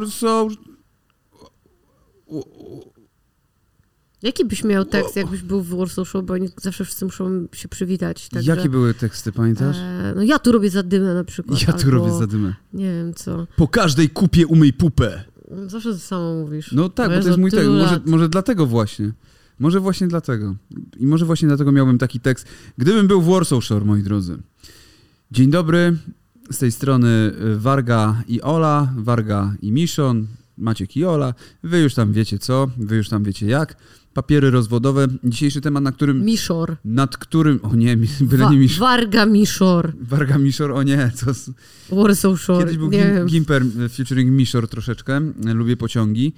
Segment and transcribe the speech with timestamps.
[0.00, 0.52] Warsaw...
[4.22, 7.68] Jaki byś miał tekst, jakbyś był w Warsaw Show, bo oni zawsze wszyscy muszą się
[7.68, 8.28] przywitać.
[8.28, 9.76] Także, Jakie były teksty, pamiętasz?
[9.76, 11.62] e, no ja tu robię zadymę na przykład.
[11.62, 12.54] Ja tu albo, robię zadymę.
[12.72, 13.46] Nie wiem co.
[13.56, 15.24] Po każdej kupie umyj pupę.
[15.66, 16.72] Zawsze to samo mówisz.
[16.72, 17.68] No tak, bo Jezu, to jest mój tekst.
[17.68, 19.12] Może, może dlatego właśnie.
[19.58, 20.56] Może właśnie dlatego.
[20.96, 22.46] I może właśnie dlatego miałbym taki tekst.
[22.78, 24.38] Gdybym był w Warsaw Shore, moi drodzy.
[25.30, 25.96] Dzień dobry.
[26.52, 30.26] Z tej strony y, Warga i Ola, Warga i Miszon,
[30.58, 31.34] Maciek i Ola.
[31.62, 33.76] Wy już tam wiecie co, wy już tam wiecie jak.
[34.14, 35.06] Papiery rozwodowe.
[35.24, 36.24] Dzisiejszy temat, na którym...
[36.24, 36.76] Miszor.
[36.84, 37.60] Nad którym...
[37.62, 38.80] O nie, byle Wa- nie Miszor.
[38.80, 39.92] Warga Miszor.
[40.00, 41.26] Warga Miszor, o nie, co...
[41.96, 42.64] Warsaw Shore.
[42.64, 43.22] Kiedyś był nie.
[43.26, 45.20] Gimper e, featuring Mishor troszeczkę.
[45.46, 46.32] E, Lubię pociągi,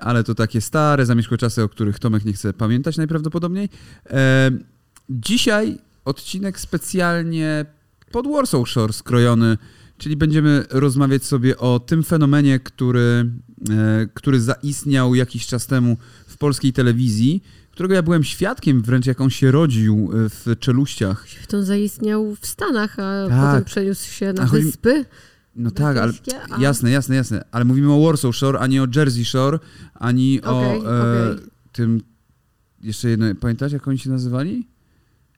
[0.00, 3.68] ale to takie stare, zamierzchłe czasy, o których Tomek nie chce pamiętać najprawdopodobniej.
[5.10, 7.66] Dzisiaj odcinek specjalnie
[8.12, 9.58] pod Warsaw Shore skrojony,
[9.98, 13.30] czyli będziemy rozmawiać sobie o tym fenomenie, który,
[13.70, 15.96] e, który zaistniał jakiś czas temu
[16.26, 21.26] w polskiej telewizji, którego ja byłem świadkiem wręcz jak on się rodził e, w czeluściach.
[21.48, 23.50] To zaistniał w Stanach, a Tak.
[23.50, 25.04] potem przeniósł się na A wyspy.
[25.56, 26.12] No tak, ale
[26.50, 27.44] a- jasne, jasne, jasne.
[27.52, 29.58] Ale mówimy o Warsaw Shore, a nie o Jersey Shore,
[29.94, 31.36] ani o Okej, e,
[31.72, 32.00] tym.
[32.82, 34.68] Jeszcze jedno, pamiętasz jak oni się nazywali?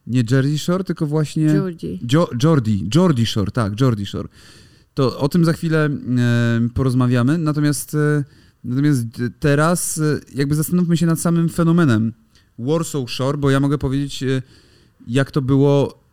[0.06, 1.47] Nie Jersey Shore, tylko właśnie.
[1.47, 1.98] Georgie.
[2.12, 4.28] Jo Jordi, Jordi Shore, tak, Jordi Shore.
[4.94, 5.91] To o tym za chwilę
[6.74, 7.38] porozmawiamy.
[7.38, 8.24] Natomiast, e,
[8.64, 9.06] natomiast
[9.41, 12.12] teraz e, jakby zastanówmy się nad samym fenomenem
[12.58, 14.42] Warsaw Shore, bo ja mogę powiedzieć, e,
[15.06, 16.05] jak to było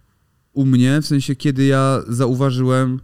[0.53, 3.00] u mnie, w sensie kiedy ja zauważyłem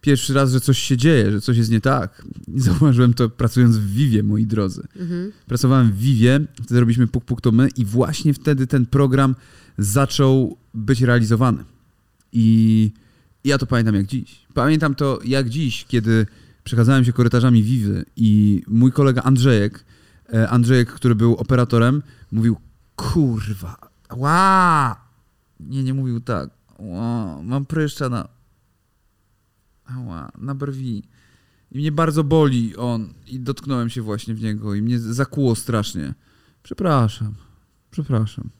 [0.00, 2.24] pierwszy raz, że coś się dzieje, że coś jest nie tak.
[2.56, 4.82] Zauważyłem to pracując w Vivie, moi drodzy.
[4.96, 5.32] Mhm.
[5.46, 9.34] Pracowałem w Vivie, wtedy robiliśmy Puk Puk to my i właśnie wtedy ten program
[9.80, 11.64] zaczął być realizowany.
[12.32, 12.92] I
[13.44, 14.46] ja to pamiętam jak dziś.
[14.54, 16.26] Pamiętam to jak dziś, kiedy
[16.64, 19.84] przechadzałem się korytarzami Vivy i mój kolega Andrzejek,
[20.32, 22.56] e, Andrzejek, który był operatorem, mówił,
[22.96, 23.76] kurwa,
[24.16, 25.00] ła!
[25.60, 26.50] Nie, nie mówił tak.
[26.78, 28.28] Ła, mam pryszcza na...
[29.84, 31.02] Ała, na brwi.
[31.72, 33.14] I mnie bardzo boli on.
[33.26, 36.14] I dotknąłem się właśnie w niego i mnie zakuło strasznie.
[36.62, 37.34] Przepraszam.
[37.90, 38.50] Przepraszam.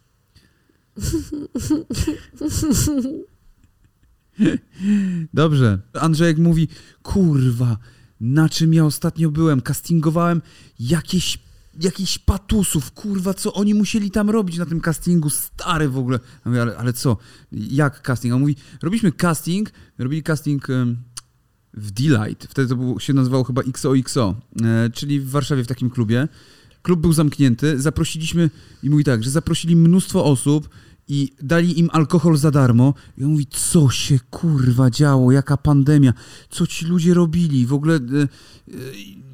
[5.34, 5.78] Dobrze.
[5.92, 6.68] Andrzejek mówi,
[7.02, 7.78] kurwa,
[8.20, 9.60] na czym ja ostatnio byłem?
[9.60, 10.42] Castingowałem
[10.80, 11.38] jakieś,
[11.80, 16.18] jakichś patusów, kurwa, co oni musieli tam robić na tym castingu, stary w ogóle.
[16.46, 17.16] Ja ale, ale co?
[17.52, 18.34] Jak casting?
[18.34, 20.66] On mówi, robiliśmy casting, robili casting...
[21.74, 22.44] w Delight.
[22.44, 26.28] Wtedy to się nazywało chyba XOXO, e, czyli w Warszawie w takim klubie.
[26.82, 28.50] Klub był zamknięty, zaprosiliśmy,
[28.82, 30.68] i mówi tak, że zaprosili mnóstwo osób
[31.08, 32.94] i dali im alkohol za darmo.
[33.18, 36.12] I on mówi, co się kurwa działo, jaka pandemia,
[36.50, 38.76] co ci ludzie robili, w ogóle e, e,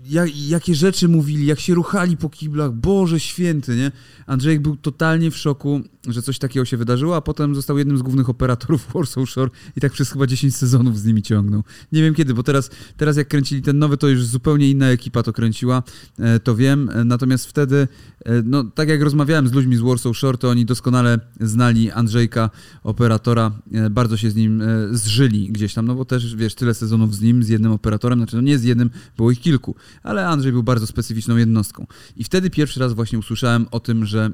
[0.08, 3.92] jak, jakie rzeczy mówili, jak się ruchali po kiblach, Boże święty, nie?
[4.26, 8.02] Andrzejek był totalnie w szoku, że coś takiego się wydarzyło, a potem został jednym z
[8.02, 11.62] głównych operatorów Warsaw Shore i tak przez chyba 10 sezonów z nimi ciągnął.
[11.92, 15.22] Nie wiem kiedy, bo teraz, teraz jak kręcili ten nowy, to już zupełnie inna ekipa
[15.22, 15.82] to kręciła,
[16.18, 17.88] e, to wiem, E, natomiast wtedy,
[18.24, 22.50] e, no tak jak rozmawiałem z ludźmi z Warsaw Shore, to oni doskonale znali Andrzejka,
[22.82, 23.52] operatora,
[23.90, 27.42] bardzo się z nim zżyli gdzieś tam, no bo też, wiesz, tyle sezonów z nim,
[27.42, 30.86] z jednym operatorem, znaczy no nie z jednym, było ich kilku, ale Andrzej był bardzo
[30.86, 31.86] specyficzną jednostką.
[32.16, 34.30] I wtedy pierwszy raz właśnie usłyszałem o tym, że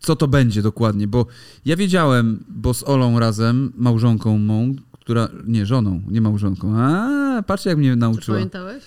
[0.00, 1.26] co to będzie dokładnie, bo
[1.64, 7.64] ja wiedziałem, bo z Olą razem, małżonką mą, która, nie, żoną, nie małżonką, a patrz
[7.64, 8.36] jak mnie Czy nauczyła.
[8.36, 8.84] pamiętałeś?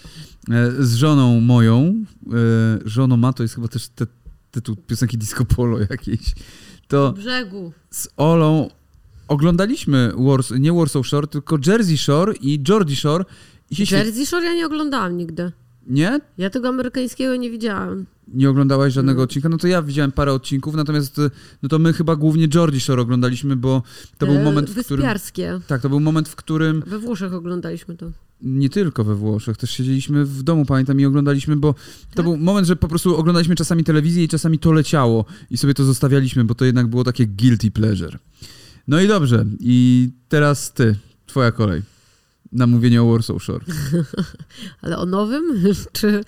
[0.52, 2.34] E, Z żoną moją, e,
[2.86, 4.06] żono ma, to jest chyba też te,
[4.52, 6.34] tytuł piosenki Disco Polo jakiejś,
[6.88, 7.72] to Brzegu.
[7.90, 8.70] z Olą
[9.28, 13.26] oglądaliśmy Wars, nie Warsaw Shore, tylko Jersey Shore i Geordie Shore
[13.72, 15.52] i Jersey Shore ja nie oglądałam nigdy.
[15.88, 16.20] Nie?
[16.38, 18.06] Ja tego amerykańskiego nie widziałam.
[18.28, 19.24] Nie oglądałaś żadnego Mm.
[19.24, 19.50] odcinka?
[19.50, 21.30] No to ja widziałem parę odcinków, natomiast e,
[21.64, 23.84] no to my chyba głównie Geordie Shore oglądaliśmy, bo
[24.18, 25.02] to był Te moment, w którym...
[25.02, 25.60] Wyspiarskie.
[25.68, 28.12] Tak, to był moment, w którym We Włoszech oglądaliśmy to.
[28.42, 31.80] nie tylko we Włoszech, też siedzieliśmy w domu, pamiętam, i oglądaliśmy, bo to
[32.16, 32.26] Tak?
[32.26, 35.84] był moment, że po prostu oglądaliśmy czasami telewizję i czasami to leciało i sobie to
[35.84, 38.20] zostawialiśmy, bo to jednak było takie guilty pleasure.
[38.88, 40.96] No i dobrze, i teraz ty,
[41.26, 41.82] twoja kolej.
[42.54, 43.66] Na mówienie o Warsaw Shore.
[44.82, 45.44] Ale o nowym?
[45.92, 46.24] czy,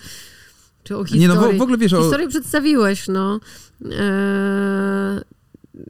[0.84, 1.20] czy o historii?
[1.20, 2.02] Nie no, w, w ogóle wiesz o...
[2.02, 3.40] Historię przedstawiłeś, no.
[3.84, 5.20] Eee,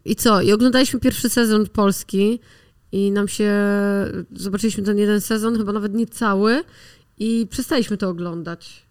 [0.05, 0.43] I co?
[0.43, 2.41] I oglądaliśmy pierwszy sezon Polski
[2.93, 3.53] i nam się...
[4.33, 6.65] Zobaczyliśmy ten jeden sezon, chyba nawet nie cały
[7.19, 8.86] i przestaliśmy to oglądać.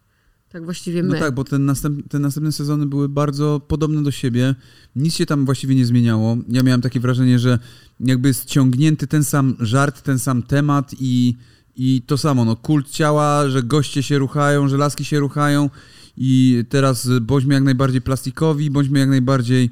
[0.50, 1.14] Tak właściwie my.
[1.14, 4.56] No tak, bo ten następ, te następne sezony były bardzo podobne do siebie.
[4.96, 6.38] Nic się tam właściwie nie zmieniało.
[6.50, 7.60] Ja miałem takie wrażenie, że
[8.00, 11.36] jakby jest ciągnięty ten sam żart, ten sam temat i,
[11.76, 15.70] i to samo, no kult ciała, że goście się ruchają, że laski się ruchają
[16.18, 19.70] i teraz bądźmy jak najbardziej plastikowi, bądźmy jak najbardziej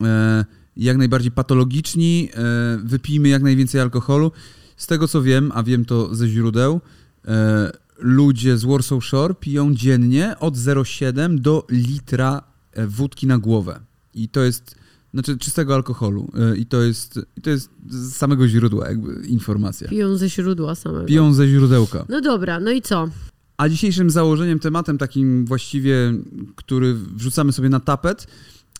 [0.00, 0.44] e,
[0.76, 4.32] jak najbardziej patologiczni, e, wypijmy jak najwięcej alkoholu.
[4.76, 6.80] Z tego co wiem, a wiem to ze źródeł,
[7.24, 7.72] e,
[8.02, 13.80] ludzie z Warsaw Shore piją dziennie od 0,7 do litra e, wódki na głowę.
[14.14, 14.74] I to jest,
[15.14, 16.30] znaczy czystego alkoholu.
[16.52, 19.88] E, I to jest, i to jest z samego źródła jakby informacja.
[19.88, 21.04] Piją ze źródła samego.
[21.04, 22.04] Piją ze źródełka.
[22.08, 23.08] No dobra, no i co?
[23.56, 26.12] A dzisiejszym założeniem, tematem takim właściwie,
[26.56, 28.26] który wrzucamy sobie na tapet,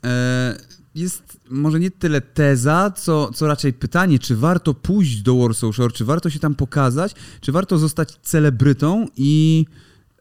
[0.04, 0.56] e,
[0.94, 5.92] jest może nie tyle teza, co, co raczej pytanie, czy warto pójść do Warsaw Shore,
[5.92, 9.66] czy warto się tam pokazać, czy warto zostać celebrytą i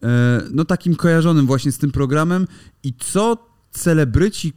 [0.02, 2.46] e, no takim kojarzonym właśnie z tym programem
[2.82, 4.52] i co celebryci,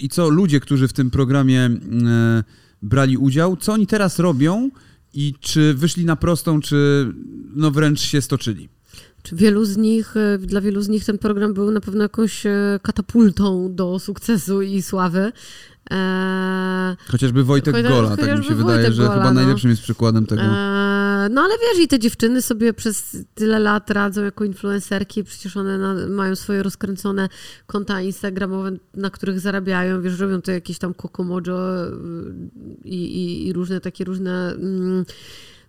[0.00, 2.44] i co ludzie, którzy w tym programie e,
[2.82, 4.70] brali udział, co oni teraz robią
[5.14, 7.08] i czy wyszli na prostą, czy
[7.54, 8.68] no wręcz się stoczyli.
[9.22, 12.46] Czy wielu z nich, e, dla wielu z nich ten program był na pewno jakąś
[12.46, 15.32] e, katapultą do sukcesu i sławy.
[15.90, 19.32] Eee, Chociażby Wojtek Chociaż- Gola, tak mi się wydaje, Wojtek że Gola, chyba no.
[19.32, 20.42] najlepszym jest przykładem tego.
[20.42, 20.48] eee,
[21.30, 25.78] no ale wiesz, i te dziewczyny sobie przez tyle lat radzą jako influencerki, przecież one
[25.78, 27.28] na, mają swoje rozkręcone
[27.66, 31.90] konta instagramowe, na których zarabiają, wiesz, robią to jakieś tam kokomojo y,
[32.84, 34.52] i, i, i różne takie różne...
[34.52, 35.04] Mm,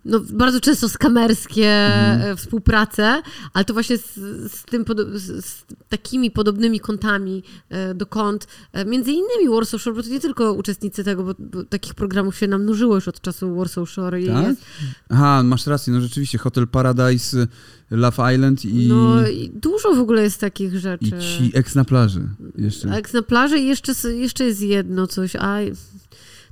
[0.06, 3.22] no, bardzo często skamerskie e, współprace,
[3.54, 4.16] ale to właśnie z,
[4.52, 9.96] z, tym, z, z takimi podobnymi kontami e, do kont, e, między innymi Warsaw Shore,
[9.96, 13.56] bo to nie tylko uczestnicy tego, bo, bo takich programów się namnożyło już od czasu
[13.56, 14.22] Warsaw Shore.
[14.22, 14.48] I Tak?
[14.48, 14.62] jest,
[15.10, 17.48] Aha, masz rację, no rzeczywiście, Hotel Paradise,
[17.92, 21.06] Love Island i, no i dużo w ogóle jest takich rzeczy.
[21.06, 22.88] i ci eks na plaży jeszcze.
[22.88, 25.58] Jak na plaży i jeszcze, jeszcze jest jedno coś, a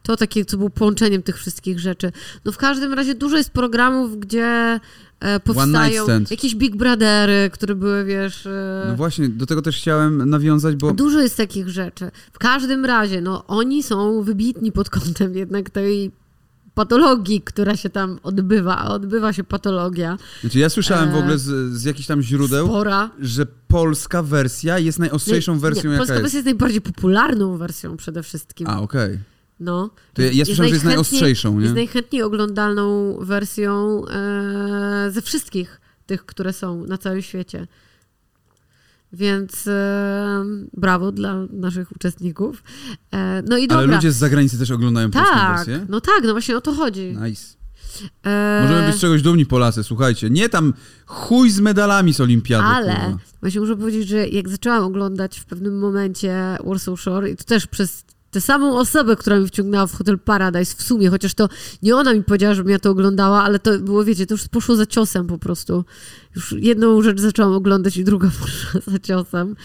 [0.07, 2.12] to takie, co było połączeniem tych wszystkich rzeczy.
[2.45, 4.80] No w każdym razie dużo jest programów, gdzie
[5.19, 8.45] e, powstają jakieś Big Brothery, które były, wiesz...
[8.45, 12.12] E, No właśnie, do tego też chciałem nawiązać, bo Dużo jest takich rzeczy.
[12.31, 16.12] W każdym razie, no oni są wybitni pod kątem jednak tej
[16.75, 21.38] patologii, która się tam odbywa, a odbywa się patologia znaczy ja słyszałem w E, ogóle
[21.38, 23.09] z, z jakichś tam źródeł, spora.
[23.19, 26.24] że polska wersja jest najostrzejszą Nie, wersją, nie, jaka Polska jest.
[26.24, 28.68] wersja jest najbardziej popularną wersją przede wszystkim.
[28.68, 29.19] A, okej.
[29.59, 29.89] No.
[30.13, 31.63] To ja, ja słyszałem, że jest najostrzejszą, nie?
[31.63, 37.68] Jest najchętniej oglądalną wersją e, ze wszystkich tych, które są na całym świecie.
[39.13, 40.44] Więc e,
[40.74, 42.63] brawo dla naszych uczestników.
[43.13, 43.83] E, no i dobra.
[43.83, 45.86] Ale ludzie z zagranicy też oglądają polską tak, wersję?
[45.89, 47.18] no tak, no właśnie o to chodzi.
[47.21, 47.57] Nice.
[48.24, 50.30] E, Możemy być z czegoś dumni Polacy, słuchajcie.
[50.30, 50.74] Nie tam
[51.06, 52.63] chuj z medalami z olimpiady.
[52.63, 53.18] Ale kurwa.
[53.42, 57.68] właśnie muszę powiedzieć, że jak zaczęłam oglądać w pewnym momencie Warsaw Shore i to też
[57.68, 61.50] przez tę samą osobę, która mi wciągnęła w Hotel Paradise w sumie, chociaż to
[61.83, 64.75] nie ona mi powiedziała, żebym ja to oglądała, ale to było, wiecie, to już poszło
[64.75, 65.85] za ciosem po prostu.
[66.35, 69.56] Już jedną rzecz zaczęłam oglądać i druga poszła za ciosem.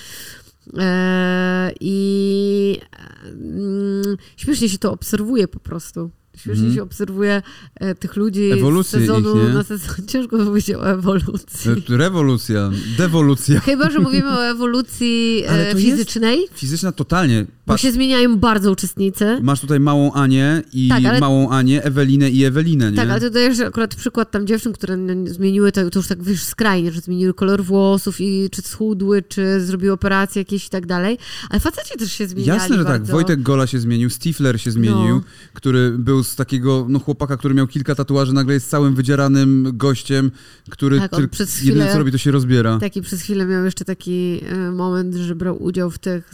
[0.78, 2.80] Eee, I
[3.24, 6.10] mm, śmiesznie się to obserwuje po prostu.
[6.36, 6.74] Śmiesznie Mhm.
[6.76, 7.42] się obserwuje
[7.74, 9.88] e, tych ludzi Ewolucję z sezonu ich, na sezon.
[10.12, 11.70] Ciężko powiedzieć o ewolucji.
[11.88, 13.60] Rewolucja, dewolucja.
[13.60, 17.46] Chyba, że mówimy o ewolucji e, fizycznej, Fizyczna totalnie.
[17.66, 19.38] bo się zmieniają bardzo uczestnicy.
[19.42, 22.96] masz tutaj małą Anię i Tak, ale- małą Anię, Ewelinę i Ewelinę, nie?
[22.96, 26.42] Tak, ale to dajesz akurat przykład tam dziewczyn, które zmieniły, to, to już tak wiesz,
[26.44, 31.18] skrajnie, że zmieniły kolor włosów i czy schudły, czy zrobiły operacje jakieś i tak dalej.
[31.50, 32.92] Ale faceci też się zmieniali Jasne, że tak.
[32.92, 33.12] bardzo.
[33.12, 35.22] Wojtek Gola się zmienił, Stifler się zmienił, No.
[35.52, 40.30] który był z takiego no, chłopaka, który miał kilka tatuaży, nagle jest całym wydzieranym gościem,
[40.70, 42.78] który Tak, tylko przez jedyne chwilę- co robi, to się rozbiera.
[42.78, 46.30] Taki przez chwilę miał jeszcze taki e, moment, że brał udział w tych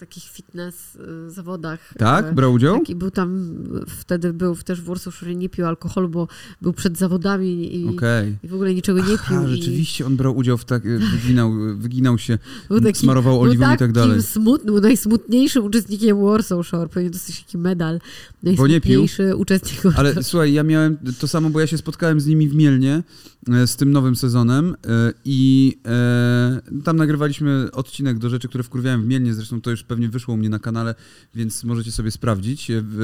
[0.00, 1.94] takich fitness e, zawodach.
[1.98, 2.26] Tak?
[2.26, 2.78] E, Brał udział?
[2.78, 3.54] Tak, i był tam,
[3.86, 6.28] wtedy był też w Shore, nie pił alkoholu, bo
[6.62, 8.36] był przed zawodami i, Okej.
[8.42, 9.46] i w ogóle niczego nie pił.
[9.46, 10.82] I rzeczywiście on brał udział w tak,
[11.22, 12.38] wyginał, wyginał się,
[12.68, 14.22] był taki, smarował oliwą i tak dalej.
[14.22, 16.88] Smutny, był najsmutniejszym uczestnikiem Warsaw Shore.
[16.88, 18.00] Powinien dostać taki medal.
[18.42, 18.50] Bo?
[18.50, 22.48] Najsmutniejszy uczestnik Warsaw Ale słuchaj, ja miałem to samo, bo ja się spotkałem z nimi
[22.48, 23.02] w Mielnie
[23.48, 29.02] e, z tym nowym sezonem e, i e, tam nagrywaliśmy odcinek do rzeczy, które wkurwiałem
[29.02, 30.94] w Mielnie, zresztą to już pewnie wyszło u mnie na kanale,
[31.34, 33.00] więc możecie sobie sprawdzić, e, w,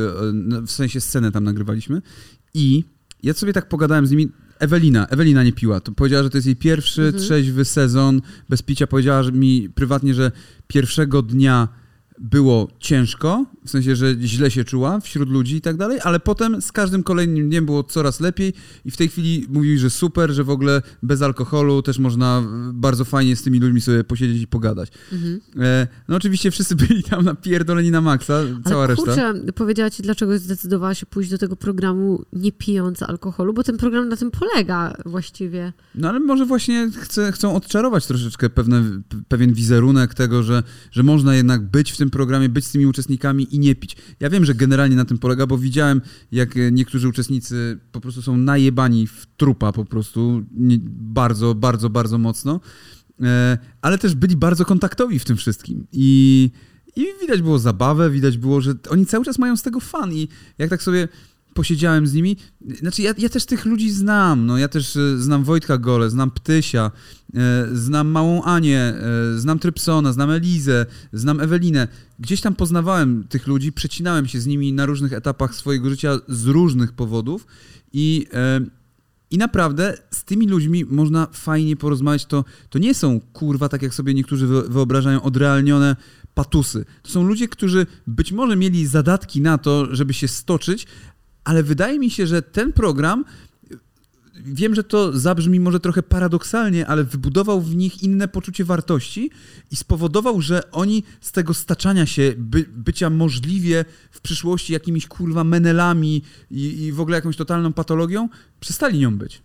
[0.59, 2.02] e, w sensie scenę tam nagrywaliśmy.
[2.55, 2.85] I
[3.23, 4.28] ja sobie tak pogadałem z nimi,
[4.59, 7.25] Ewelina, Ewelina nie piła, to powiedziała, że to jest jej pierwszy Mhm.
[7.25, 8.21] trzeźwy sezon.
[8.49, 10.33] Bez picia, powiedziała mi prywatnie, że
[10.66, 11.69] pierwszego dnia
[12.19, 16.62] było ciężko, w sensie, że źle się czuła wśród ludzi i tak dalej, ale potem
[16.62, 18.52] z każdym kolejnym dniem było coraz lepiej
[18.85, 22.42] i w tej chwili mówi, że super, że w ogóle bez alkoholu też można
[22.73, 24.88] bardzo fajnie z tymi ludźmi sobie posiedzieć i pogadać.
[25.12, 25.40] Mhm.
[25.61, 29.04] E, no oczywiście wszyscy byli tam napierdoleni na maksa, cała ale, reszta.
[29.04, 33.76] Kurczę, powiedziała ci, dlaczego zdecydowała się pójść do tego programu nie pijąc alkoholu, bo ten
[33.76, 35.73] program na tym polega właściwie.
[35.94, 38.82] No ale może właśnie chce, chcą odczarować troszeczkę pewne,
[39.28, 43.55] pewien wizerunek tego, że, że można jednak być w tym programie, być z tymi uczestnikami
[43.56, 43.96] i nie pić.
[44.20, 46.00] Ja wiem, że generalnie na tym polega, bo widziałem,
[46.32, 50.42] jak niektórzy uczestnicy po prostu są najebani w trupa po prostu,
[50.90, 52.60] bardzo, bardzo, bardzo mocno,
[53.22, 56.50] e, ale też byli bardzo kontaktowi w tym wszystkim i...
[56.98, 60.12] I widać było zabawę, widać było, że oni cały czas mają z tego fan.
[60.12, 61.08] I jak tak sobie
[61.56, 62.36] posiedziałem z nimi.
[62.80, 64.46] Znaczy, ja, ja, też tych ludzi znam.
[64.46, 66.90] No, ja też e, znam Wojtka Gole, znam Ptysia,
[67.34, 71.88] e, znam Małą Anię, e, znam Trypsona, znam Elizę, znam Ewelinę.
[72.18, 76.46] Gdzieś tam poznawałem tych ludzi, przecinałem się z nimi na różnych etapach swojego życia z
[76.46, 77.46] różnych powodów
[77.92, 78.26] i.
[79.30, 82.26] I naprawdę z tymi ludźmi można fajnie porozmawiać.
[82.26, 85.96] To, to nie są kurwa, tak jak sobie niektórzy wyobrażają, odrealnione
[86.36, 86.84] patusy.
[87.02, 90.86] To są ludzie, którzy być może mieli zadatki na to, żeby się stoczyć,
[91.46, 93.24] ale wydaje mi się, że ten program
[94.44, 99.30] wiem, że to zabrzmi może trochę paradoksalnie, ale wybudował w nich inne poczucie wartości
[99.70, 105.44] i spowodował, że oni z tego staczania się, by, bycia możliwie w przyszłości jakimiś kurwa
[105.44, 108.28] menelami i, i w ogóle jakąś totalną patologią,
[108.60, 109.42] przestali nią być.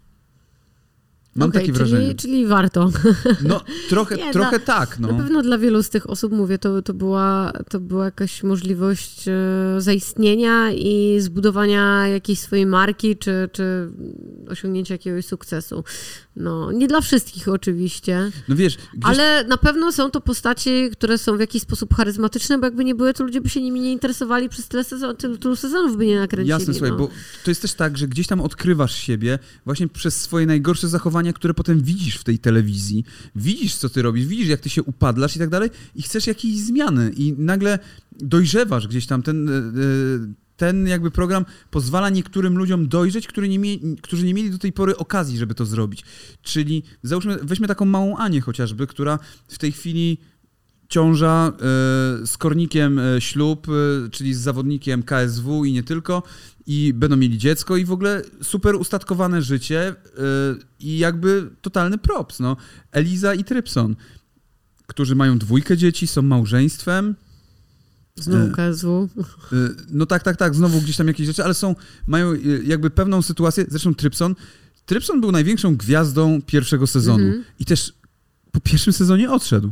[1.36, 2.16] Mam okay, takie czyli, wrażenie.
[2.16, 2.92] Czyli warto.
[3.44, 5.00] No, trochę, Nie, trochę dla, tak.
[5.00, 5.08] No.
[5.08, 9.28] Na pewno dla wielu z tych osób, mówię, to, to, była, to była jakaś możliwość
[9.28, 9.34] e,
[9.78, 13.90] zaistnienia i zbudowania jakiejś swojej marki, czy, czy
[14.50, 15.84] osiągnięcia jakiegoś sukcesu.
[16.36, 18.32] No, nie dla wszystkich oczywiście.
[18.48, 19.04] No wiesz, gdzieś...
[19.04, 22.96] Ale na pewno są to postaci, które są w jakiś sposób charyzmatyczne, bo jakby nie
[22.96, 26.20] były, to ludzie by się nimi nie interesowali przez tyle sezonów, tylu, sezonów by nie
[26.20, 26.50] nakręcili.
[26.50, 26.74] Jasne, no.
[26.74, 27.10] słuchaj, bo
[27.44, 30.88] to jest też tak, że gdzieś tam odkrywasz siebie właśnie przez swoje najgorsze
[31.22, 33.04] zachowania, które potem widzisz w tej telewizji.
[33.36, 36.58] Widzisz, co ty robisz, widzisz, jak ty się upadlasz i tak dalej i chcesz jakiejś
[36.58, 37.80] zmiany i nagle
[38.12, 39.48] dojrzewasz gdzieś tam ten...
[39.48, 44.58] Yy, ten jakby program pozwala niektórym ludziom dojrzeć, którzy nie, mieli, którzy nie mieli do
[44.58, 46.04] tej pory okazji, żeby to zrobić.
[46.42, 50.18] Czyli załóżmy, weźmy taką małą Anię chociażby, która w tej chwili
[50.92, 51.60] ciąża e,
[52.28, 56.24] z kornikiem e, ślub, e, czyli z zawodnikiem KSW i nie tylko,
[56.68, 59.96] i będą mieli dziecko i w ogóle super ustatkowane życie
[60.80, 62.40] i jakby totalny props.
[62.40, 62.58] No.
[62.92, 63.96] Eliza i Trypson,
[64.88, 67.16] którzy mają dwójkę dzieci, są małżeństwem,
[68.16, 69.10] Znowu KSW.
[69.90, 71.76] No tak, tak, tak, znowu gdzieś tam jakieś rzeczy, ale są,
[72.08, 72.34] mają
[72.64, 74.36] jakby pewną sytuację, zresztą Trypson,
[74.86, 77.44] Trypson był największą gwiazdą pierwszego sezonu mm -hmm.
[77.60, 77.94] i też
[78.52, 79.72] po pierwszym sezonie odszedł.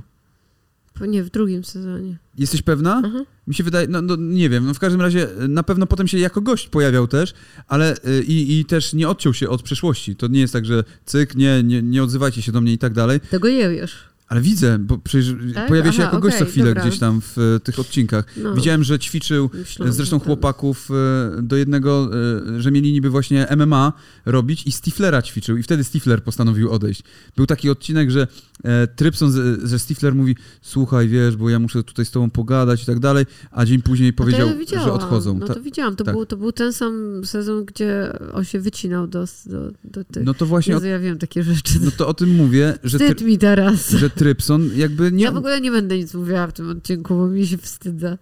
[1.07, 2.17] Nie, w drugim sezonie.
[2.37, 3.01] Jesteś pewna?
[3.01, 3.25] -huh.
[3.47, 6.19] Mi się wydaje, no, no, nie wiem, no w każdym razie na pewno potem się
[6.19, 7.33] jako gość pojawiał też,
[7.67, 7.95] ale
[8.27, 10.15] i, i też nie odciął się od przeszłości.
[10.15, 12.93] To nie jest tak, że cyk, nie, nie, nie odzywajcie się do mnie i tak
[12.93, 13.19] dalej.
[13.19, 14.08] Tego nie wiesz.
[14.29, 15.67] Ale widzę, bo przecież tak?
[15.67, 16.83] pojawia się Aha, jako gość okay, co chwilę dobra.
[16.83, 18.25] gdzieś tam w e, tych odcinkach.
[18.37, 18.55] No.
[18.55, 22.09] Widziałem, że ćwiczył Myślę, zresztą chłopaków e, do jednego,
[22.57, 23.93] e, że mieli niby właśnie MMA
[24.25, 27.03] robić i Stiflera ćwiczył i wtedy Stifler postanowił odejść.
[27.35, 28.27] Był taki odcinek, że
[28.95, 29.33] Trypson,
[29.63, 33.25] że Stifler mówi, słuchaj, wiesz, bo ja muszę tutaj z tobą pogadać i tak dalej,
[33.51, 35.37] a dzień później powiedział, ja że odchodzą.
[35.37, 36.15] No to widziałam, to, tak.
[36.15, 40.23] był, to był ten sam sezon, gdzie on się wycinał do, do, do tych.
[40.23, 40.73] No to właśnie...
[40.73, 41.73] Jezu, ja wiem takie rzeczy.
[41.81, 42.99] No to o tym mówię, że...
[42.99, 43.89] Wstyd mi teraz.
[43.89, 45.23] Że Trypson jakby nie...
[45.23, 48.17] Ja w ogóle nie będę nic mówiła w tym odcinku, bo mi się wstydzę.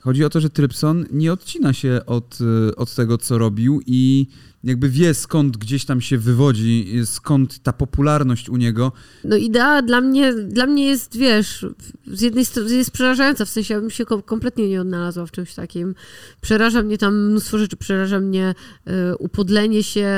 [0.00, 4.26] Chodzi o to, że Trypson nie odcina się od, e, od tego, co robił i
[4.64, 8.92] jakby wie skąd gdzieś tam się wywodzi, skąd ta popularność u niego.
[9.24, 11.66] No idea dla mnie, dla mnie jest, wiesz,
[12.06, 15.54] z jednej strony jest przerażająca, w sensie ja bym się kompletnie nie odnalazła w czymś
[15.54, 15.94] takim.
[16.40, 18.54] Przeraża mnie tam mnóstwo rzeczy, przeraża mnie
[18.88, 20.08] y, upodlenie się,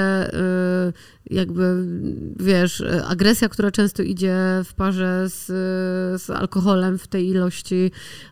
[1.31, 1.87] y, jakby,
[2.41, 5.47] wiesz, agresja, która często idzie w parze z,
[6.23, 7.91] z alkoholem w tej ilości,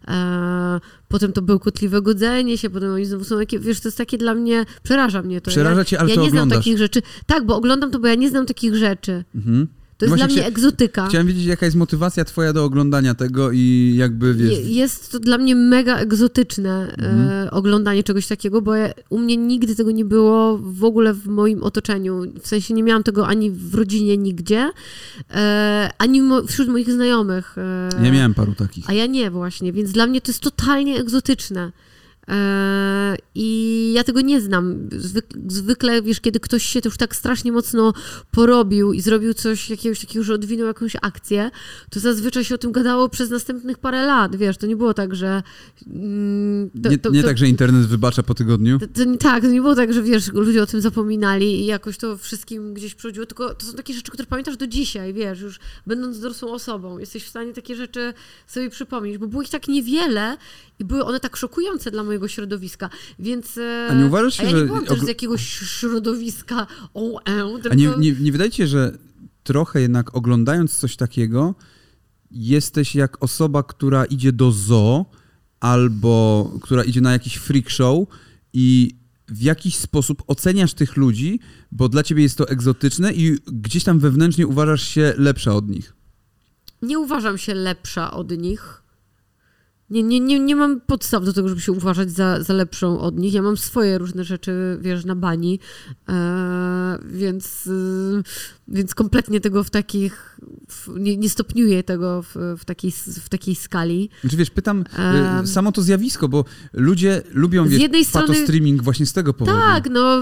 [0.08, 0.80] e,
[1.12, 4.34] potem to bełkotliwe godzenie się, potem oni znowu są takie, wiesz, to jest takie dla
[4.34, 5.50] mnie, przeraża mnie to.
[5.50, 6.48] Przeraża ja, cię, ale ja nie oglądasz.
[6.48, 7.02] znam takich rzeczy.
[7.26, 9.24] Tak, bo oglądam to, bo ja nie znam takich rzeczy.
[9.34, 9.68] Mhm.
[9.98, 11.06] To jest dla mnie egzotyka.
[11.08, 14.58] Chciałem wiedzieć, jaka jest motywacja twoja do oglądania tego i jakby, wiesz...
[14.64, 17.28] Jest to dla mnie mega egzotyczne mhm.
[17.46, 21.26] e, oglądanie czegoś takiego, bo ja, u mnie nigdy tego nie było w ogóle w
[21.26, 22.22] moim otoczeniu.
[22.42, 24.70] W sensie nie miałam tego ani w rodzinie nigdzie,
[25.30, 27.58] e, ani mo wśród moich znajomych.
[27.58, 28.90] E, ja miałem paru takich.
[28.90, 31.72] A ja nie właśnie, więc dla mnie to jest totalnie egzotyczne.
[32.28, 34.88] E, I ja tego nie znam.
[35.46, 37.92] Zwykle, wiesz, kiedy ktoś się to już tak strasznie mocno
[38.30, 41.50] porobił i zrobił coś jakiegoś takiego, że odwinął jakąś akcję,
[41.90, 45.14] to zazwyczaj się o tym gadało przez następnych parę lat, wiesz, to nie było tak,
[45.14, 45.42] że...
[45.86, 48.78] Mm, to, nie, nie to, tak, że internet wybacza po tygodniu?
[48.78, 48.86] To,
[49.20, 52.74] tak, to nie było tak, że wiesz, ludzie o tym zapominali i jakoś to wszystkim
[52.74, 56.52] gdzieś przychodziło, tylko to są takie rzeczy, które pamiętasz do dzisiaj, wiesz, już będąc dorosłą
[56.52, 58.14] osobą, jesteś w stanie takie rzeczy
[58.46, 60.36] sobie przypomnieć, bo było ich tak niewiele
[60.82, 63.58] i były one tak szokujące dla mojego środowiska, więc...
[63.58, 64.60] E, a nie uważasz się, ja że...
[64.60, 67.70] nie byłam też z jakiegoś środowiska OE, tylko...
[67.70, 68.98] A nie, nie, nie wydaje się, że
[69.42, 71.54] trochę jednak oglądając coś takiego,
[72.30, 75.06] jesteś jak osoba, która idzie do zoo
[75.60, 78.08] albo która idzie na jakiś freak show
[78.52, 78.96] i
[79.28, 81.40] w jakiś sposób oceniasz tych ludzi,
[81.72, 85.92] bo dla ciebie jest to egzotyczne i gdzieś tam wewnętrznie uważasz się lepsza od nich.
[86.82, 88.81] Nie uważam się lepsza od nich
[89.90, 93.18] nie, nie, nie, nie mam podstaw do tego, żeby się uważać za, za lepszą od
[93.18, 93.34] nich.
[93.34, 95.60] Ja mam swoje różne rzeczy, wiesz, na bani,
[96.08, 98.22] e, więc, y,
[98.68, 102.90] więc kompletnie tego w takich, w, nie, nie stopniuję tego w, w, takiej,
[103.22, 104.10] w takiej skali.
[104.20, 104.84] Znaczy wiesz, pytam
[105.34, 109.34] um, samo to zjawisko, bo ludzie lubią, wiesz, z jednej strony, streaming właśnie z tego
[109.34, 109.58] powodu.
[109.58, 110.20] Tak, no,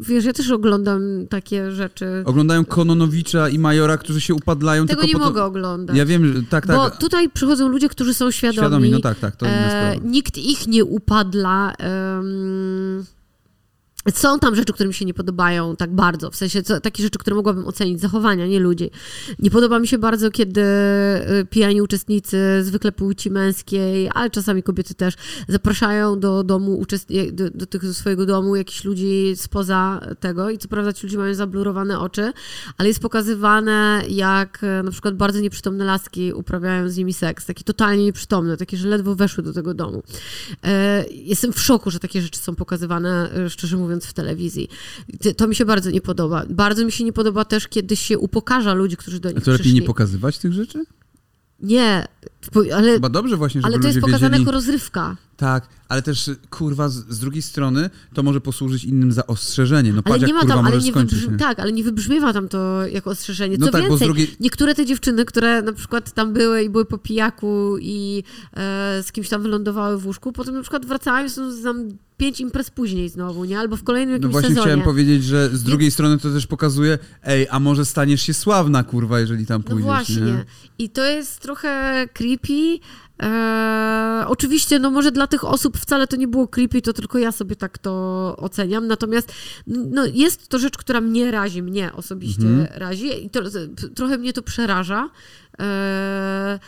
[0.00, 2.22] wiesz, ja też oglądam takie rzeczy.
[2.24, 4.86] Oglądają Kononowicza i Majora, którzy się upadlają.
[4.86, 5.96] Tego nie mogę oglądać.
[5.96, 6.76] Ja wiem, tak, tak.
[6.76, 8.58] Bo tutaj przychodzą ludzie, którzy są świadomi.
[8.58, 11.72] Świadomi, no tak, tak, to e, Nikt ich nie upadla.
[12.16, 13.15] Um,
[14.14, 17.18] są tam rzeczy, które mi się nie podobają tak bardzo, w sensie co, takie rzeczy,
[17.18, 18.90] które mogłabym ocenić, zachowania, nie ludzi.
[19.38, 24.94] Nie podoba mi się bardzo, kiedy y, pijani uczestnicy, zwykle płci męskiej, ale czasami kobiety
[24.94, 25.14] też,
[25.48, 26.84] zapraszają do domu,
[27.32, 31.34] do, do tego swojego domu jakichś ludzi spoza tego i co prawda ci ludzie mają
[31.34, 32.32] zablurowane oczy,
[32.78, 37.64] ale jest pokazywane, jak e, na przykład bardzo nieprzytomne laski uprawiają z nimi seks, takie
[37.64, 40.02] totalnie nieprzytomne, takie, że ledwo weszły do tego domu.
[40.64, 44.68] E, jestem w szoku, że takie rzeczy są pokazywane, szczerze mówiąc, w telewizji.
[45.36, 46.44] To mi się bardzo nie podoba.
[46.50, 49.50] Bardzo mi się nie podoba też, kiedy się upokarza ludzi, którzy do nich A to
[49.50, 50.84] lepiej nie pokazywać tych rzeczy?
[51.60, 52.08] Nie,
[52.74, 52.92] ale...
[52.92, 54.42] Chyba dobrze właśnie, żeby Ale to jest pokazane wiedzieli...
[54.42, 55.16] jako rozrywka.
[55.36, 59.92] Tak, ale też kurwa z, z, drugiej strony to może posłużyć innym za ostrzeżenie.
[59.92, 62.86] No ale patrz, nie ma tam, ale nie wybrzmi, Tak, ale nie wybrzmiewa tam to
[62.86, 63.56] jako ostrzeżenie.
[63.58, 64.36] No Co tak, więcej, drugiej...
[64.40, 68.22] niektóre te dziewczyny, które na przykład tam były i były po pijaku i
[68.52, 72.40] e, z kimś tam wylądowały w łóżku, potem na przykład wracają i są tam pięć
[72.40, 73.58] imprez później znowu, nie?
[73.58, 74.66] Albo w kolejnym jakimś No właśnie sezonie.
[74.66, 78.84] chciałem powiedzieć, że z drugiej strony to też pokazuje, ej, a może staniesz się sławna,
[78.84, 80.22] kurwa, jeżeli tam no pójdziesz, No właśnie.
[80.22, 80.44] Nie?
[80.78, 82.78] I to jest trochę creepy,
[83.18, 87.32] Eee, oczywiście, no może dla tych osób wcale to nie było creepy, to tylko ja
[87.32, 88.86] sobie tak to oceniam.
[88.86, 89.32] Natomiast
[89.66, 92.68] no, jest to rzecz, która mnie razi, mnie osobiście mhm.
[92.80, 93.40] razi i to,
[93.94, 95.10] trochę mnie to przeraża.
[95.58, 96.58] Eee,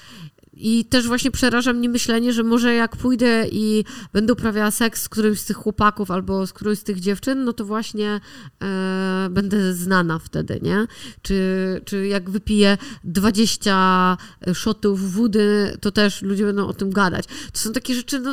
[0.60, 5.08] i też właśnie przeraża mnie myślenie, że może jak pójdę i będę uprawiała seks z
[5.08, 8.20] którymś z tych chłopaków albo z którymś z tych dziewczyn, no to właśnie
[8.62, 10.86] e, będę znana wtedy, nie?
[11.22, 14.16] Czy, czy jak wypiję 20
[14.54, 17.24] shotów wody, to też ludzie będą o tym gadać.
[17.52, 18.32] To są takie rzeczy, no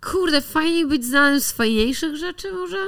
[0.00, 2.78] kurde, fajniej być znanym z fajniejszych rzeczy może?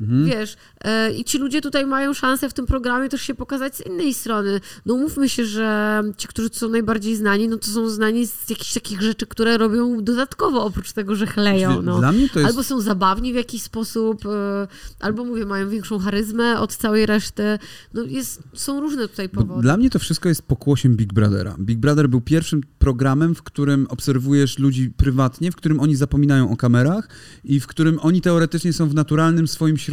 [0.00, 0.26] Mhm.
[0.26, 3.86] Wiesz, e, i ci ludzie tutaj mają szansę w tym programie też się pokazać z
[3.86, 4.60] innej strony.
[4.86, 8.74] No umówmy się, że ci, którzy są najbardziej znani, no to są znani z jakichś
[8.74, 11.82] takich rzeczy, które robią dodatkowo, oprócz tego, że chleją.
[11.82, 11.98] No.
[11.98, 12.50] Dla mnie to jest...
[12.50, 14.68] Albo są zabawni w jakiś sposób, e,
[15.00, 17.58] albo mówię, mają większą charyzmę od całej reszty.
[17.94, 19.54] No jest, są różne tutaj powody.
[19.54, 21.56] Bo dla mnie to wszystko jest pokłosiem Big Brothera.
[21.58, 26.56] Big Brother był pierwszym programem, w którym obserwujesz ludzi prywatnie, w którym oni zapominają o
[26.56, 27.08] kamerach
[27.44, 29.89] i w którym oni teoretycznie są w naturalnym swoim środowisku.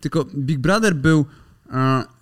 [0.00, 1.24] Tylko Big Brother był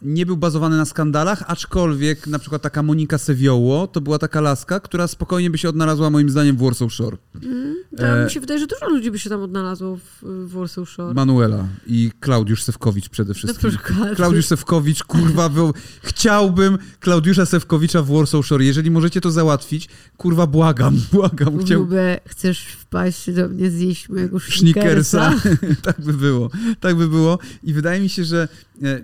[0.03, 4.81] nie był bazowany na skandalach, aczkolwiek na przykład taka Monika Sevioło to była taka laska,
[4.81, 7.16] która spokojnie by się odnalazła moim zdaniem w Warsaw Shore.
[7.42, 8.25] Mm, e...
[8.25, 11.14] Mi się wydaje, że dużo ludzi by się tam odnalazło w, w Warsaw Shore.
[11.14, 13.70] Manuela i Klaudiusz Sewkowicz przede wszystkim.
[14.16, 15.75] Klaudiusz Sewkowicz, kurwa, był...
[16.03, 18.64] chciałbym Klaudiusza Sewkowicza w Warsaw Shore.
[18.64, 21.59] Jeżeli możecie to załatwić, kurwa, błagam, błagam.
[21.59, 21.88] Chciał...
[22.27, 25.35] chcesz wpaść do mnie zjeść mojego sznikersa?
[25.83, 27.38] tak by było, tak by było.
[27.62, 28.49] I wydaje mi się, że
[28.83, 29.01] e,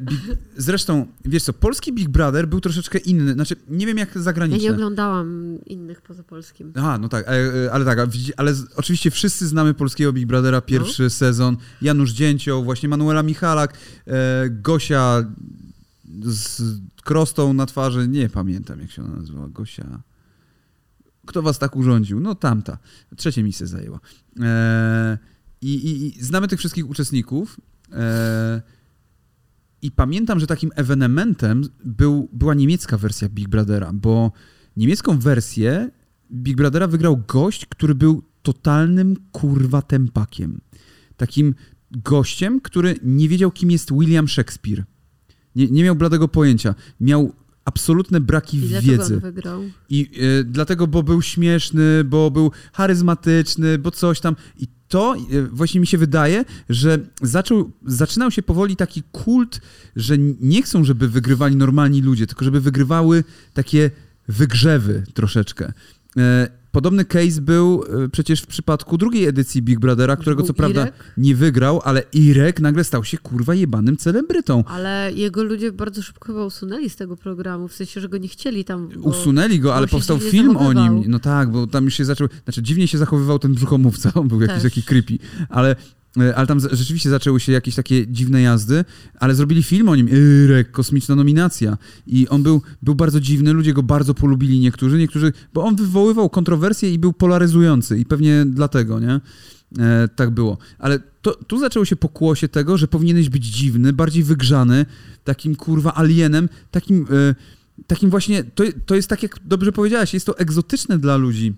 [0.56, 3.32] Zresztą, wiesz co, polski Big Brother był troszeczkę inny.
[3.32, 4.64] Znaczy, nie wiem jak zagraniczny.
[4.64, 6.72] Ja nie oglądałam innych poza polskim.
[6.76, 7.98] Aha, no tak, ale, ale tak,
[8.36, 11.10] ale oczywiście wszyscy znamy polskiego Big Brothera, pierwszy no.
[11.10, 11.56] sezon.
[11.82, 13.74] Janusz Dzięcioł, właśnie Manuela Michalak,
[14.06, 15.24] e, Gosia
[16.22, 16.62] z
[17.04, 20.02] krostą na twarzy, nie pamiętam jak się ona nazywała, Gosia...
[21.26, 22.20] Kto was tak urządził?
[22.20, 22.78] No tamta.
[23.16, 24.00] Trzecie miejsce zajęła.
[24.40, 25.18] E,
[25.60, 27.60] i, i, znamy tych wszystkich uczestników.
[27.92, 28.62] E,
[29.82, 34.32] i pamiętam, że takim ewenementem był, była niemiecka wersja Big Brothera, bo
[34.76, 35.90] niemiecką wersję
[36.32, 40.60] Big Brothera wygrał gość, który był totalnym kurwa tempakiem.
[41.16, 41.54] Takim
[41.90, 44.84] gościem, który nie wiedział, kim jest William Shakespeare.
[45.56, 46.74] Nie, nie miał bladego pojęcia.
[47.00, 47.32] Miał
[47.64, 49.20] absolutne braki I wiedzy.
[49.90, 54.36] I e, dlatego, bo był śmieszny, bo był charyzmatyczny, bo coś tam.
[54.58, 59.60] I to e, właśnie mi się wydaje, że zaczął, zaczynał się powoli taki kult,
[59.96, 63.90] że nie chcą, żeby wygrywali normalni ludzie, tylko żeby wygrywały takie
[64.28, 65.72] wygrzewy troszeczkę.
[66.16, 70.82] E, Podobny case był e, przecież w przypadku drugiej edycji Big Brothera, którego co prawda
[70.82, 74.64] Irek, nie wygrał, ale Irek nagle stał się kurwa jebanym celebrytą.
[74.66, 78.28] Ale jego ludzie bardzo szybko chyba usunęli z tego programu, w sensie, że go nie
[78.28, 78.88] chcieli tam.
[79.02, 81.04] Usunęli go, ale powstał film o nim.
[81.06, 82.28] No tak, bo tam już się zaczął.
[82.44, 84.62] Znaczy, dziwnie się zachowywał ten brzuchomówca, on był jakiś Też.
[84.62, 85.76] taki creepy, ale.
[86.20, 88.84] E, Ale tam rzeczywiście zaczęły się jakieś takie dziwne jazdy,
[89.18, 90.08] ale zrobili film o nim.
[90.44, 91.78] Irek, kosmiczna nominacja.
[92.06, 96.30] I on był, był bardzo dziwny, ludzie go bardzo polubili niektórzy, niektórzy, bo on wywoływał
[96.30, 99.20] kontrowersje i był polaryzujący i pewnie dlatego, nie?
[99.78, 100.58] E, tak było.
[100.78, 104.86] Ale to, tu zaczęło się pokłosie tego, że powinieneś być dziwny, bardziej wygrzany,
[105.24, 107.34] takim kurwa alienem, takim, e,
[107.86, 111.54] takim właśnie, to, to jest tak jak dobrze powiedziałaś, jest to egzotyczne dla ludzi.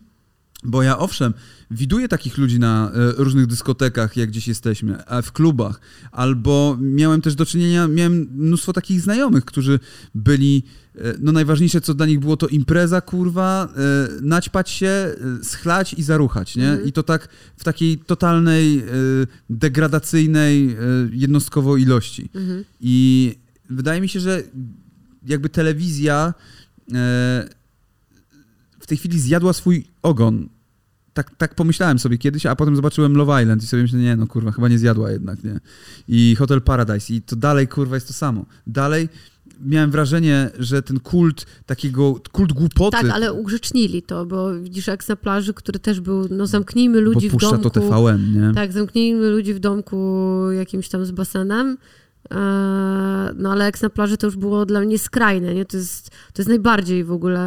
[0.64, 1.34] Bo ja owszem,
[1.70, 5.80] widuję takich ludzi na e, różnych dyskotekach, jak gdzieś jesteśmy, a w klubach,
[6.12, 9.80] albo miałem też do czynienia, miałem mnóstwo takich znajomych, którzy
[10.14, 10.62] byli,
[10.94, 15.94] e, no najważniejsze co dla nich było to impreza, kurwa, e, naćpać się, e, schlać
[15.94, 16.68] i zaruchać, nie?
[16.70, 16.88] Mhm.
[16.88, 18.82] I to tak w takiej totalnej, e,
[19.50, 20.76] degradacyjnej e,
[21.12, 22.28] jednostkowo ilości.
[22.34, 22.64] Mhm.
[22.80, 23.34] I
[23.70, 24.42] wydaje mi się, że
[25.26, 26.34] jakby telewizja
[26.94, 27.48] e,
[28.80, 30.48] w tej chwili zjadła swój ogon.
[31.14, 34.26] Tak, tak pomyślałem sobie kiedyś, a potem zobaczyłem Love Island i sobie myślę, nie no
[34.26, 35.60] kurwa, chyba nie zjadła jednak, nie?
[36.08, 38.46] I Hotel Paradise i to dalej kurwa jest to samo.
[38.66, 39.08] Dalej
[39.60, 45.08] miałem wrażenie, że ten kult takiego, kult głupoty, Tak, ale ugrzecznili to, bo widzisz, jak
[45.08, 47.70] na plaży, który też był, no zamknijmy ludzi bo w domku.
[47.70, 48.54] to TVN, nie?
[48.54, 51.76] Tak, zamknijmy ludzi w domku jakimś tam z basenem.
[52.30, 55.64] Eee, No ale jak na plaży to już było dla mnie skrajne, nie?
[55.64, 57.40] To jest, to jest najbardziej w ogóle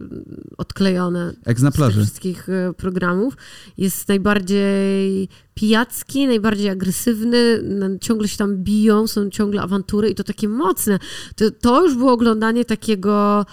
[0.00, 0.24] mm,
[0.58, 3.36] odklejone na z wszystkich e, programów.
[3.78, 7.62] Jest najbardziej pijacki, najbardziej agresywny,
[8.00, 10.98] ciągle się tam biją, są ciągle awantury i to takie mocne.
[11.36, 13.46] To, to już było oglądanie takiego...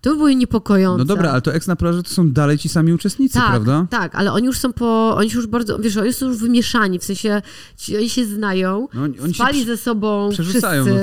[0.00, 0.98] To było niepokojące.
[0.98, 3.86] No dobra, ale to ex na plaży to są dalej ci sami uczestnicy, tak, prawda?
[3.90, 7.04] Tak, ale oni już są po, oni już bardzo, wiesz, oni są już wymieszani, w
[7.04, 7.42] sensie
[7.76, 10.94] ci, oni się znają, No, oni, oni spali ze sobą wszyscy no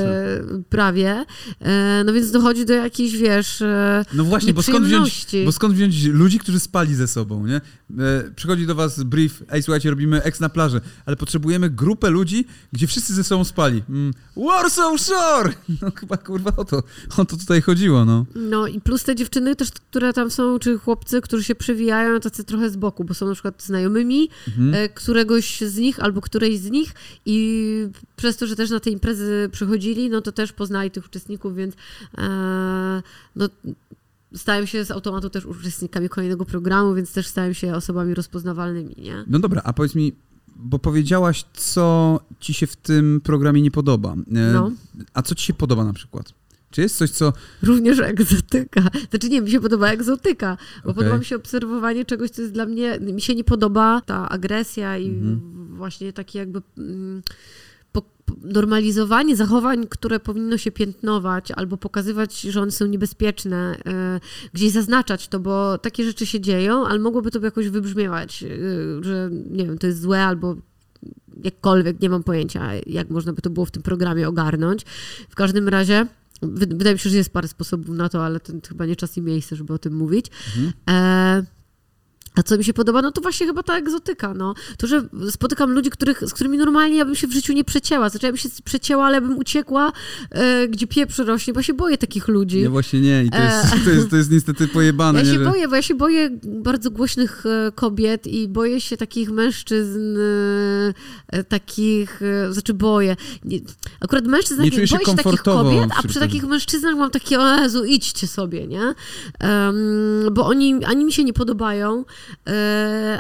[0.70, 1.26] prawie,
[1.62, 5.74] e, no więc dochodzi do jakichś, wiesz, e, No właśnie, bo skąd, wziąć, bo skąd
[5.74, 7.56] wziąć ludzi, którzy spali ze sobą, nie?
[7.56, 7.62] E,
[8.36, 12.88] przychodzi do was brief, ej słuchajcie, robimy ex na plaży, ale potrzebujemy grupę ludzi, gdzie
[12.88, 13.84] wszyscy ze sobą spali.
[13.90, 15.54] Mm, Warsaw Shore!
[15.82, 16.84] No chyba kurwa o to,
[17.18, 18.26] o to tutaj chodziło, no.
[18.36, 22.44] No i plus te dziewczyny też, które tam są, czy chłopcy, którzy się przewijają tacy
[22.44, 24.74] trochę z boku, bo są na przykład znajomymi Mhm.
[24.74, 26.94] e, któregoś z nich albo którejś z nich
[27.26, 31.56] i przez to, że też na te imprezy przychodzili, no to też poznali tych uczestników,
[31.56, 31.76] więc
[32.18, 33.02] e,
[33.36, 33.50] no,
[34.36, 39.24] stają się z automatu też uczestnikami kolejnego programu, więc też stają się osobami rozpoznawalnymi, nie?
[39.28, 40.14] No dobra, a powiedz mi,
[40.56, 44.14] bo powiedziałaś, co ci się w tym programie nie podoba.
[44.14, 44.72] E, No.
[45.14, 46.34] A co ci się podoba na przykład?
[46.72, 47.34] Czy jest coś, co...
[47.64, 48.82] Również egzotyka.
[49.10, 50.96] Znaczy nie, mi się podoba egzotyka, bo Okej.
[50.96, 54.98] podoba mi się obserwowanie czegoś, co jest dla mnie, mi się nie podoba ta agresja
[54.98, 55.68] i Mhm.
[55.76, 57.22] właśnie takie jakby mm,
[58.42, 64.20] normalizowanie zachowań, które powinno się piętnować albo pokazywać, że one są niebezpieczne, e,
[64.54, 68.48] gdzieś zaznaczać to, bo takie rzeczy się dzieją, ale mogłoby to jakoś wybrzmiewać, e,
[69.04, 70.56] że nie wiem, to jest złe albo
[71.44, 74.86] jakkolwiek, nie mam pojęcia, jak można by to było w tym programie ogarnąć.
[75.30, 76.08] W każdym razie
[76.42, 79.22] wydaje mi się, że jest parę sposobów na to, ale to chyba nie czas i
[79.22, 80.26] miejsce, żeby o tym mówić.
[80.58, 80.74] Mhm.
[80.90, 81.57] E,
[82.38, 84.54] a co mi się podoba, no to właśnie chyba ta egzotyka, no.
[84.78, 88.10] To, że spotykam ludzi, których, z którymi normalnie ja bym się w życiu nie przecięła.
[88.10, 89.92] Znaczy, ja bym się przecięła, ale bym uciekła,
[90.32, 92.58] e, gdzie pieprz rośnie, bo ja się boję takich ludzi.
[92.58, 95.20] Nie, właśnie nie i to jest, to jest, to jest niestety pojebane.
[95.20, 98.82] Ja nie, się że- boję, bo ja się boję bardzo głośnych e, kobiet i boję
[98.82, 100.94] się takich mężczyzn, e,
[101.28, 103.16] e, takich, e, znaczy boję.
[104.00, 107.62] Akurat mężczyzn, Nie takich- boję się takich kobiet, a przy takich mężczyznach mam takie, o
[107.62, 108.94] Jezu, idźcie sobie, nie?
[109.40, 109.76] Em,
[110.32, 112.27] bo oni ani mi się nie podobają, e,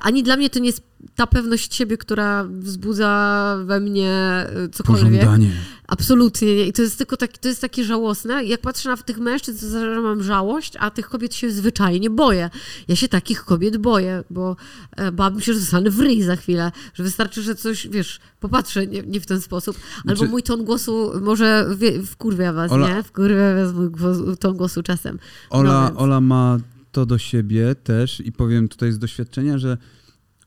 [0.01, 0.81] ani dla mnie to nie jest
[1.15, 5.05] ta pewność siebie, która wzbudza we mnie e, cokolwiek.
[5.05, 5.51] Pożądanie.
[5.87, 6.65] Absolutnie nie.
[6.67, 8.43] I to jest tylko tak, to jest takie żałosne.
[8.43, 12.49] Jak patrzę na tych mężczyzn, to zawsze mam żałość, a tych kobiet się zwyczajnie boję.
[12.87, 14.55] Ja się takich kobiet boję, bo
[14.95, 18.87] e, bałabym się, że zostanę w ryj za chwilę, że wystarczy, że coś, wiesz, popatrzę
[18.87, 19.77] nie, nie w ten sposób.
[20.05, 23.03] Albo Znaczy- mój ton głosu może wie, wkurwia was, Ola- nie?
[23.03, 25.19] Wkurwia was mój głos, ton głosu czasem.
[25.49, 26.57] Ola, No więc- Ola ma
[26.97, 29.77] to do siebie też i powiem tutaj z doświadczenia, że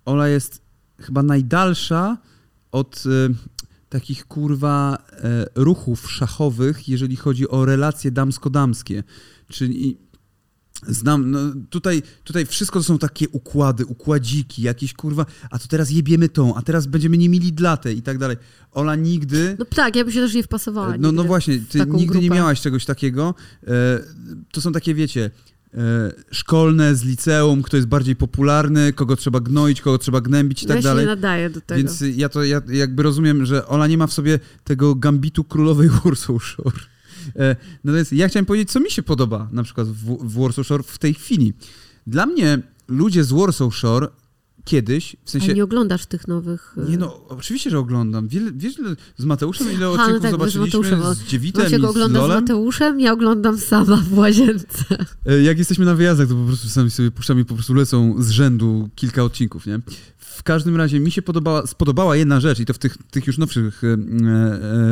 [0.05, 0.63] Ola jest
[1.01, 2.19] chyba najdalsza
[2.73, 3.35] od e,
[3.89, 9.03] takich kurwa e, ruchów szachowych, jeżeli chodzi o relacje damsko-damskie.
[9.49, 9.99] Czyli
[10.89, 11.39] znam, no,
[11.71, 16.55] tutaj, tutaj wszystko to są takie układy, układziki, jakieś kurwa, a to teraz jebiemy tą,
[16.55, 18.37] a teraz będziemy nie mieli dlatę i tak dalej.
[18.73, 19.57] Ola nigdy...
[19.59, 20.95] No tak, ja bym się też nie wpasowała.
[20.99, 22.35] No, no właśnie, ty nigdy nie grupę.
[22.35, 23.35] miałaś czegoś takiego.
[23.67, 23.71] E,
[24.53, 25.31] to są takie, wiecie,
[26.31, 30.77] szkolne z liceum, kto jest bardziej popularny, kogo trzeba gnoić, kogo trzeba gnębić i tak
[30.77, 31.05] ja się dalej.
[31.05, 31.79] nie nadaję do tego.
[31.79, 35.89] Więc ja to ja jakby rozumiem, że Ola nie ma w sobie tego gambitu królowej
[36.05, 36.81] Warsaw Shore.
[37.37, 40.83] E, Natomiast ja chciałem powiedzieć, co mi się podoba na przykład w, w Warsaw Shore
[40.83, 41.53] w tej chwili.
[42.07, 44.09] Dla mnie ludzie z Warsaw Shore
[44.65, 45.55] kiedyś, w sensie...
[45.55, 46.75] nie oglądasz tych nowych...
[46.87, 48.29] e, Nie no, oczywiście, że oglądam.
[48.29, 48.75] Wiele, wiesz,
[49.17, 51.85] z Mateuszem ile odcinków no tak, bo z zobaczyliśmy Mateuszem, z Dziewitem Maciek i z
[51.85, 52.41] ogląda z Lolem.
[52.41, 54.85] Mateuszem, ja oglądam sama w łazience.
[55.27, 58.31] E, Jak jesteśmy na wyjazdach, to po prostu sami sobie puszczamy, po prostu lecą z
[58.31, 59.81] rzędu kilka odcinków, nie?
[60.19, 63.39] W każdym razie mi się podobała, spodobała jedna rzecz i to w tych, tych już
[63.39, 63.87] nowszych e,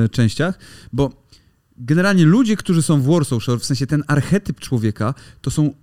[0.04, 0.58] e, częściach,
[0.92, 1.24] bo
[1.76, 5.74] generalnie ludzie, którzy są w Warsaw Shore, w sensie ten archetyp człowieka, to są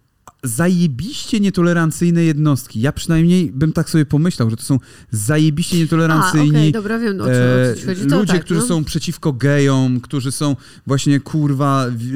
[0.48, 2.82] zajebiście nietolerancyjne jednostki.
[2.82, 4.80] Ja przynajmniej bym tak sobie pomyślał, że to są
[5.12, 8.04] zajebiście A, nietolerancyjni okej, dobra, wiem o ci chodzi.
[8.04, 8.66] Ludzie, tak, którzy no.
[8.66, 10.56] są przeciwko gejom, którzy są
[10.88, 12.12] właśnie kurwa wi-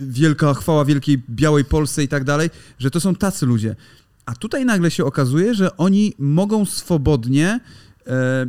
[0.00, 3.76] wielka chwała wielkiej białej Polsce i tak dalej, że to są tacy ludzie.
[4.26, 7.60] A tutaj nagle się okazuje, że oni mogą swobodnie e,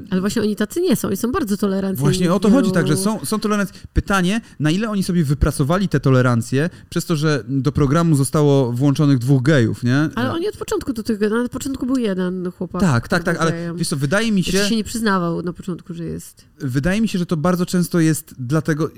[0.09, 2.01] Ale właśnie oni tacy nie są, oni są bardzo tolerancyjni.
[2.01, 3.75] Właśnie o to chodzi, wielu- tak, że są, są tolerancje.
[3.93, 9.17] Pytanie, na ile oni sobie wypracowali te tolerancje, przez to, że do programu zostało włączonych
[9.17, 10.09] dwóch gejów, nie?
[10.15, 12.81] Ale oni od początku do tego, na początku był jeden chłopak.
[12.81, 13.77] tak, tak, tak, ale gejem.
[13.77, 16.45] wiesz co, wydaje mi Jeszcze się, się nie przyznawał na początku, że jest.
[16.59, 18.89] wydaje mi się, że to bardzo często jest dlatego,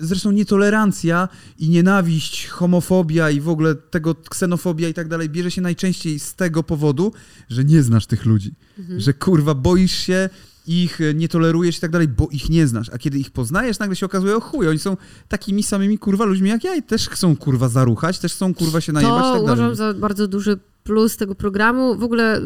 [0.00, 5.60] zresztą nietolerancja i nienawiść, homofobia i w ogóle tego ksenofobia i tak dalej bierze się
[5.62, 7.12] najczęściej z tego powodu,
[7.48, 8.54] że nie znasz tych ludzi.
[8.80, 9.00] Mhm.
[9.00, 10.28] Że kurwa boisz się
[10.66, 12.90] ich, y, nie tolerujesz i tak dalej, bo ich nie znasz.
[12.94, 14.96] A kiedy ich poznajesz, nagle się okazuje, o chuj, oni są
[15.28, 18.92] takimi samymi kurwa ludźmi jak ja i też chcą kurwa zaruchać, też chcą kurwa się
[18.92, 19.44] najebać i To tak dalej.
[19.44, 21.94] uważam za bardzo duży plus tego programu.
[21.94, 22.38] W ogóle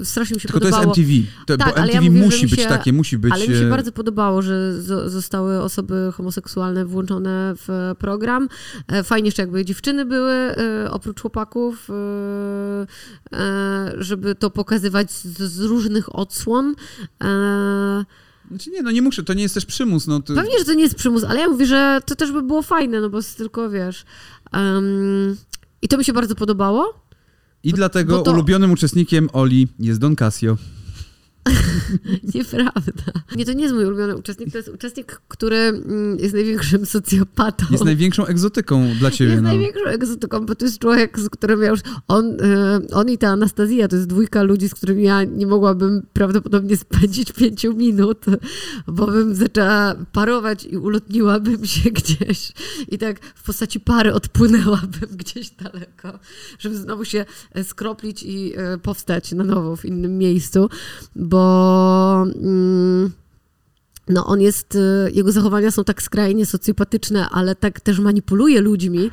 [0.00, 0.96] y, strasznie mi się Tylko to jest podobało.
[0.96, 1.12] MTV.
[1.46, 3.32] To, Tak, bo ale ja MTV mówię, musi być się- takie, musi być...
[3.32, 8.48] Ale mi się e, bardzo podobało, że zo- zostały osoby homoseksualne włączone w program.
[8.88, 11.96] E, Fajnie jeszcze jakby dziewczyny były, e, oprócz chłopaków, e,
[13.38, 16.74] e, żeby to pokazywać z, z różnych odsłon.
[17.24, 18.04] E,
[18.50, 20.06] Znaczy nie, no nie muszę, to nie jest też przymus.
[20.06, 20.20] No.
[20.20, 23.00] Pewnie, że to nie jest przymus, ale ja mówię, że to też by było fajne,
[23.00, 24.04] no bo tylko, wiesz...
[24.52, 25.36] em,
[25.82, 27.05] I to mi się bardzo podobało.
[27.66, 30.56] I dlatego bo to- ulubionym uczestnikiem Oli jest Don Casio.
[32.34, 33.12] Nieprawda.
[33.36, 37.66] Nie, to nie jest mój ulubiony uczestnik, to jest uczestnik, który mm, jest największym socjopatą.
[37.70, 39.30] Jest największą egzotyką dla ciebie.
[39.30, 39.48] Jest no.
[39.48, 41.80] największą egzotyką, bo to jest człowiek, z którym ja już...
[42.08, 46.06] On, y, on i ta Anastazja to jest dwójka ludzi, z którymi ja nie mogłabym
[46.12, 48.24] prawdopodobnie spędzić pięciu minut,
[48.86, 52.52] bo bym zaczęła parować i ulotniłabym się gdzieś
[52.88, 56.18] i tak w postaci pary odpłynęłabym gdzieś daleko,
[56.58, 60.68] żeby znowu się e, skroplić i e, powstać na nowo w innym miejscu,
[61.16, 61.35] bo...
[62.42, 63.12] Mm,
[64.08, 69.10] no on jest, y, jego zachowania są tak skrajnie socjopatyczne, ale tak też manipuluje ludźmi,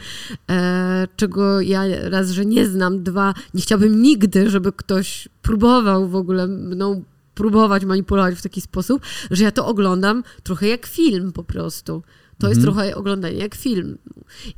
[0.50, 6.16] e, czego ja raz, że nie znam, dwa, nie chciałabym nigdy, żeby ktoś próbował w
[6.16, 7.04] ogóle mną
[7.36, 12.04] próbować manipulować w taki sposób, że ja to oglądam trochę jak film po prostu.
[12.39, 12.76] To jest Mhm.
[12.76, 13.98] trochę oglądanie jak film.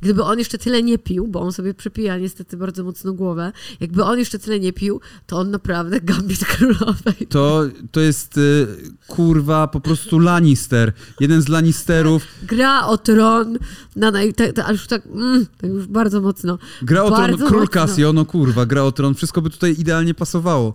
[0.00, 4.04] Gdyby on jeszcze tyle nie pił, bo on sobie przepija niestety bardzo mocno głowę, jakby
[4.04, 7.26] on jeszcze tyle nie pił, to on naprawdę gambit królowej.
[7.28, 7.62] To,
[7.92, 8.66] to jest y,
[9.06, 10.92] kurwa po prostu Lannister.
[11.20, 12.22] Jeden z Lannisterów.
[12.42, 13.58] gra o tron,
[13.96, 16.58] na naj, te, ale już tak, mm, tak już bardzo mocno.
[16.82, 17.68] Gra o tron, król.
[17.68, 19.14] Casio, no kurwa, gra o tron.
[19.14, 20.74] Wszystko by tutaj idealnie pasowało.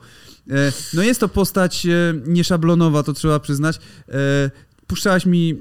[0.50, 3.80] E, no jest to postać e, nieszablonowa, to trzeba przyznać.
[4.92, 5.52] Puszczałaś mi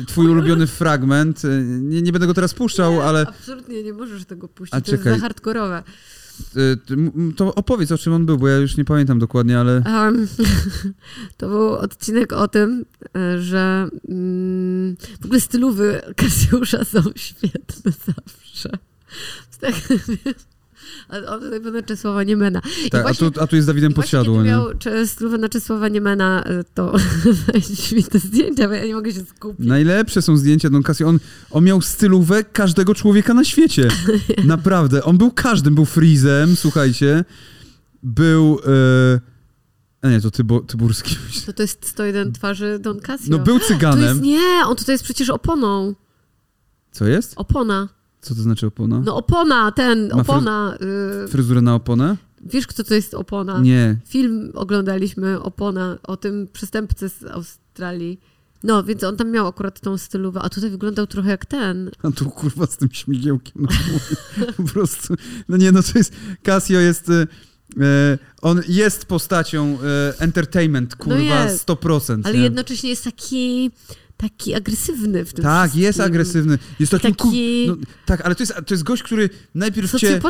[0.00, 1.44] e, twój ulubiony fragment.
[1.44, 4.80] E, Nie, nie będę go teraz puszczał, Nie, ale Absolutnie nie możesz tego puścić, A
[4.80, 5.18] to jest czekaj.
[5.18, 5.82] za hardkorowe.
[6.56, 6.76] e,
[7.36, 9.76] to opowiedz o czym on był, bo ja już nie pamiętam dokładnie, ale...
[9.76, 10.28] Em,
[11.38, 12.84] to był odcinek o tym,
[13.40, 18.70] że mm, w ogóle stylowy Kasiusza są świetne zawsze.
[19.60, 19.74] Tak,
[20.08, 20.34] ale
[21.28, 22.60] on tutaj Czesława Niemena.
[22.90, 24.48] Tak, a, właśnie- tu, a tu jest Dawidem Podsiadło, nie?
[24.48, 26.92] miał cze- stylówę na Czesława Niemena, e, to
[27.54, 29.66] weź mi te zdjęcia, bo ja nie mogę się skupić.
[29.66, 31.06] Najlepsze są zdjęcia Don Casio.
[31.08, 31.18] On,
[31.50, 33.88] on miał stylówę każdego człowieka na świecie.
[34.44, 35.04] Naprawdę.
[35.04, 35.74] On był każdym.
[35.74, 37.24] Był Freezem, słuchajcie.
[38.02, 38.58] Był...
[38.66, 39.20] E...
[40.02, 41.16] A nie, to tybo, Tyburski.
[41.46, 43.24] To, to jest 101 twarzy Don Casio.
[43.28, 44.22] No był to jest, cyganem.
[44.22, 45.94] nie, on tutaj jest przecież oponą.
[46.92, 47.32] Co jest?
[47.36, 47.88] Opona.
[48.20, 49.00] Co to znaczy opona?
[49.04, 50.76] No opona, ten, Ma fryz- opona.
[51.24, 52.16] y, Fryzurę na oponę?
[52.44, 53.60] Wiesz, kto to jest Opona?
[53.60, 53.96] Nie.
[54.06, 58.20] Film oglądaliśmy Opona o tym przestępcy z Australii.
[58.62, 61.90] No, więc on tam miał akurat tą stylówę, a tutaj wyglądał trochę jak ten.
[62.02, 64.06] A tu kurwa z tym śmigiełkiem głowie.
[64.56, 65.14] Po prostu.
[65.48, 66.12] No nie, no to jest.
[66.42, 67.08] Casio jest.
[67.10, 67.26] e,
[67.80, 71.66] E, on jest postacią e, entertainment, kurwa, No jest.
[71.68, 72.20] 100%.
[72.24, 72.42] Ale nie?
[72.42, 73.70] jednocześnie jest taki,
[74.20, 75.82] taki agresywny w tym Tak, wszystkim.
[75.82, 76.58] jest agresywny.
[76.80, 77.08] Jest taki.
[77.08, 77.76] Taki- Ku...
[77.76, 80.20] No, tak, ale to jest, to jest gość, który najpierw cię,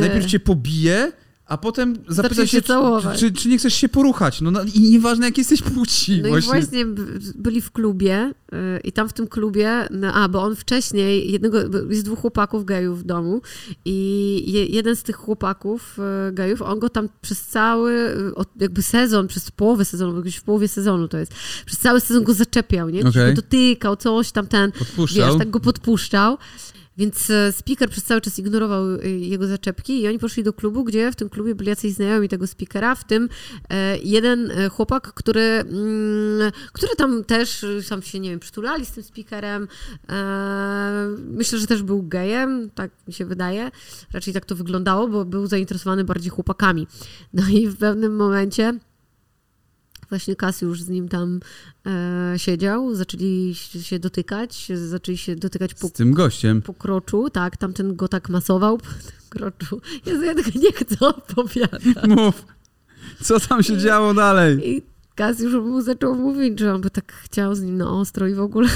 [0.00, 1.12] najpierw cię pobije,
[1.48, 2.72] a potem zapyta się, czy,
[3.16, 4.40] czy, czy nie chcesz się poruchać.
[4.40, 6.22] No, no i nieważne, jak jesteś płci.
[6.22, 6.48] No właśnie.
[6.48, 6.86] i właśnie
[7.34, 11.58] byli w klubie y, i tam w tym klubie, no, a bo on wcześniej, jednego,
[11.90, 13.40] jest dwóch chłopaków gejów w domu
[13.84, 18.82] i je, jeden z tych chłopaków y, gejów, on go tam przez cały y, jakby
[18.82, 21.32] sezon, przez połowę sezonu, bo gdzieś w połowie sezonu to jest,
[21.66, 23.00] przez cały sezon go zaczepiał, nie?
[23.00, 23.34] Okej.
[23.34, 25.28] go dotykał, coś tam ten, Podpuszczał.
[25.28, 26.38] wiesz, tak go podpuszczał.
[26.98, 30.84] Więc e, speaker przez cały czas ignorował e, jego zaczepki i oni poszli do klubu,
[30.84, 33.28] gdzie w tym klubie byli jacyś znajomi tego speakera, w tym
[33.70, 38.86] e, jeden e, chłopak, który, mm, który tam też e, tam się, nie wiem, przytulali
[38.86, 39.68] z tym speakerem.
[41.18, 43.70] Myślę, że też był gejem, tak mi się wydaje.
[44.12, 46.86] Raczej tak to wyglądało, bo był zainteresowany bardziej chłopakami.
[47.32, 48.78] No i w pewnym momencie
[50.08, 51.40] właśnie Kas już z nim tam
[51.86, 56.62] e, siedział, zaczęli się dotykać, zaczęli się dotykać po Z tym gościem.
[56.62, 59.80] po kroczu, tak, tamten go tak masował po tym kroczu.
[60.06, 61.82] Jezu, ja tego nie chcę opowiadać.
[62.08, 62.46] Mów.
[63.22, 64.68] Co tam się działo dalej?
[64.76, 64.82] I
[65.18, 68.34] Kaz już mu zaczął mówić, że on by tak chciał z nim na ostro i
[68.34, 68.68] w ogóle,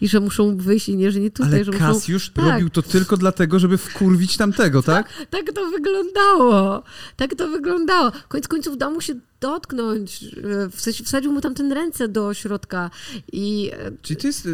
[0.00, 1.84] i że muszą wyjść i nie, że nie tutaj, Ale że muszą...
[1.84, 2.44] Kas już Tak.
[2.44, 5.08] robił to tylko dlatego, żeby wkurwić tamtego, tak?
[5.30, 6.82] Tak to wyglądało.
[7.16, 8.12] Tak to wyglądało.
[8.28, 10.24] Koniec końców dał mu się dotknąć.
[10.24, 12.90] e, W sensie wsadził mu tam ten ręce do środka
[13.32, 14.46] i e, Czyli to jest...
[14.46, 14.50] e,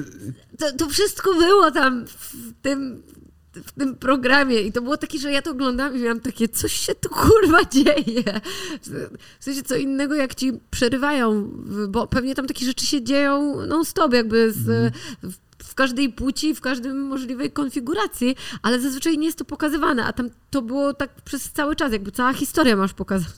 [0.58, 3.02] to, to wszystko było tam w tym,
[3.66, 6.72] w tym programie i to było takie, że ja to oglądałam i miałam takie, coś
[6.72, 8.40] się tu kurwa dzieje.
[9.40, 11.50] W sensie co innego jak ci przerywają,
[11.88, 16.60] bo pewnie tam takie rzeczy się dzieją non-stop jakby z, w, w każdej płci, w
[16.60, 21.50] każdej możliwej konfiguracji, ale zazwyczaj nie jest to pokazywane, a tam to było tak przez
[21.52, 23.34] cały czas, jakby cała historia masz pokazaną.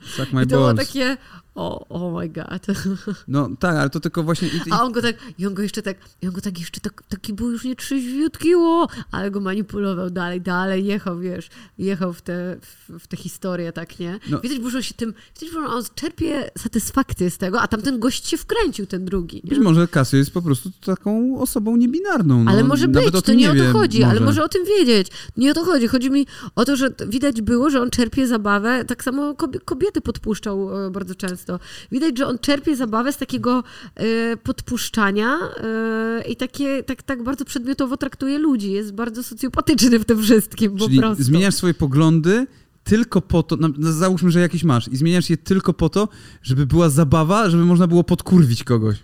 [0.00, 1.16] Suck my I to było takie,
[1.54, 2.66] o oh my god.
[3.28, 4.48] No tak, ale to tylko właśnie...
[4.70, 7.02] A on go tak, i on go jeszcze tak, i on go tak jeszcze tak,
[7.08, 12.56] taki był już nietrzeźwiutki, o, ale go manipulował dalej, dalej, jechał, wiesz, jechał w te,
[12.98, 14.18] w, te historie, tak, nie?
[14.30, 14.40] No.
[14.40, 18.28] Widać że on się tym, widać że on czerpie satysfakcję z tego, a tamten gość
[18.28, 19.40] się wkręcił, ten drugi.
[19.44, 19.50] nie?
[19.50, 22.44] Być może Casio jest po prostu taką osobą niebinarną.
[22.44, 25.08] No, Ale może być, to tym nie, o to chodzi, ale może o tym wiedzieć.
[25.36, 25.88] Nie o to chodzi.
[25.88, 30.00] Chodzi mi o to, że widać było, że on czerpie zabawę, tak samo kobie- kobiety
[30.00, 31.41] podpuszczał e, bardzo często.
[31.92, 37.44] Widać, że on czerpie zabawę z takiego e, podpuszczania e, i takie, tak, tak bardzo
[37.44, 38.72] przedmiotowo traktuje ludzi.
[38.72, 41.24] Jest bardzo socjopatyczny w tym wszystkim, po Czyli prostu.
[41.24, 42.46] zmieniasz swoje poglądy
[42.84, 46.08] tylko po to, no, no, załóżmy, że jakieś masz i zmieniasz je tylko po to,
[46.42, 48.96] żeby była zabawa, żeby można było podkurwić kogoś.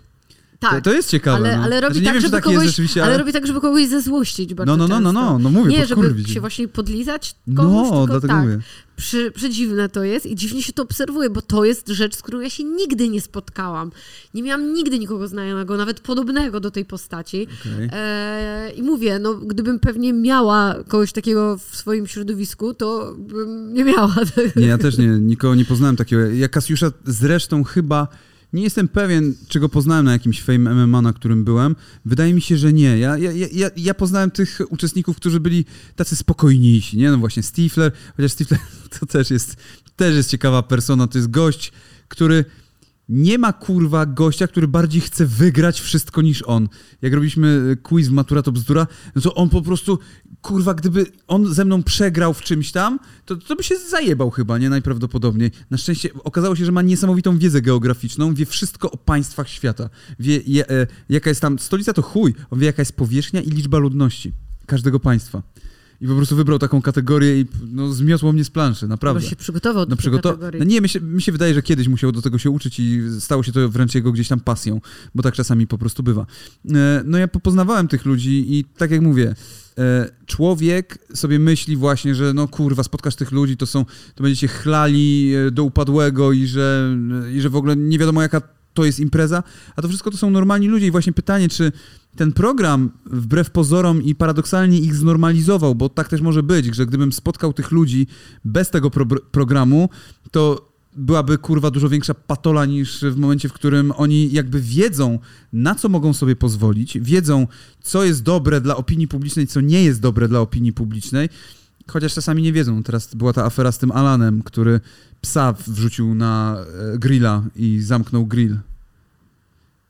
[0.59, 0.75] Tak.
[0.75, 1.37] To, to jest ciekawe.
[1.37, 1.63] ale, no.
[1.63, 3.17] ale robi znaczy, tak, wiem, żeby tak kogoś, jest rzeczywiście, ale ale...
[3.17, 5.33] robi tak, żeby kogoś zezłościć bardzo No, no, no, no, często.
[5.33, 8.43] no, no mówię, Nie, żeby się właśnie podlizać komuś, No, tylko dlatego tak.
[8.43, 8.59] mówię.
[8.95, 12.39] Przy, przedziwne to jest i dziwnie się to obserwuje, bo to jest rzecz, z którą
[12.39, 13.91] ja się nigdy nie spotkałam.
[14.33, 17.47] Nie miałam nigdy nikogo znajomego, nawet podobnego do tej postaci.
[17.61, 17.89] Okej.
[17.91, 23.83] E, I mówię, no gdybym pewnie miała kogoś takiego w swoim środowisku, to bym nie
[23.83, 24.15] miała.
[24.55, 26.25] Nie, ja też nie, nikogo nie poznałem takiego.
[26.25, 28.07] Ja Kasiusza zresztą chyba
[28.53, 31.75] nie jestem pewien, czy go poznałem na jakimś Fame MMA, na którym byłem.
[32.05, 32.97] Wydaje mi się, że nie.
[32.97, 37.11] Ja, ja, ja, ja poznałem tych uczestników, którzy byli tacy spokojniejsi, nie?
[37.11, 38.59] No właśnie Stifler, chociaż Stifler
[38.99, 39.55] to też jest,
[39.95, 41.07] też jest ciekawa persona.
[41.07, 41.71] To jest gość,
[42.07, 42.45] który
[43.09, 46.69] nie ma kurwa gościa, który bardziej chce wygrać wszystko niż on.
[47.01, 49.99] Jak robiliśmy quiz w Matura to bzdura, no to on po prostu,
[50.41, 54.57] kurwa, gdyby on ze mną przegrał w czymś tam, to, to by się zajebał chyba,
[54.57, 54.69] nie?
[54.69, 55.51] Najprawdopodobniej.
[55.69, 59.89] Na szczęście okazało się, że ma niesamowitą wiedzę geograficzną, wie wszystko o państwach świata.
[60.19, 63.49] Wie, je, e, jaka jest tam, stolica to chuj, on wie jaka jest powierzchnia i
[63.49, 64.33] liczba ludności
[64.65, 65.43] każdego państwa.
[66.01, 69.19] I po prostu wybrał taką kategorię i no, zmiotło mnie z planszy, naprawdę.
[69.21, 70.29] Chyba się przygotował do No, przygoto...
[70.29, 70.59] kategorii.
[70.59, 73.01] no nie, mi się, mi się wydaje, że kiedyś musiał do tego się uczyć i
[73.19, 74.81] stało się to wręcz jego gdzieś tam pasją,
[75.15, 76.25] bo tak czasami po prostu bywa.
[76.75, 79.35] E, No ja po- poznawałem tych ludzi i tak jak mówię,
[79.77, 83.85] e, człowiek sobie myśli właśnie, że no kurwa, spotkasz tych ludzi, to są,
[84.15, 86.97] to będziecie chlali e, do upadłego i że,
[87.33, 88.41] i że w ogóle nie wiadomo jaka
[88.73, 89.43] to jest impreza,
[89.75, 90.87] a to wszystko to są normalni ludzie.
[90.87, 91.71] I właśnie pytanie, czy
[92.15, 97.11] ten program wbrew pozorom i paradoksalnie ich znormalizował, bo tak też może być, że gdybym
[97.11, 98.07] spotkał tych ludzi
[98.45, 99.89] bez tego pro programu,
[100.31, 105.19] to byłaby kurwa dużo większa patola niż w momencie, w którym oni jakby wiedzą,
[105.53, 107.47] na co mogą sobie pozwolić, wiedzą,
[107.81, 111.29] co jest dobre dla opinii publicznej, co nie jest dobre dla opinii publicznej,
[111.89, 112.83] chociaż czasami nie wiedzą.
[112.83, 114.79] Teraz była ta afera z tym Alanem, który
[115.21, 116.57] psa wrzucił na
[116.93, 118.57] e, grilla i zamknął grill.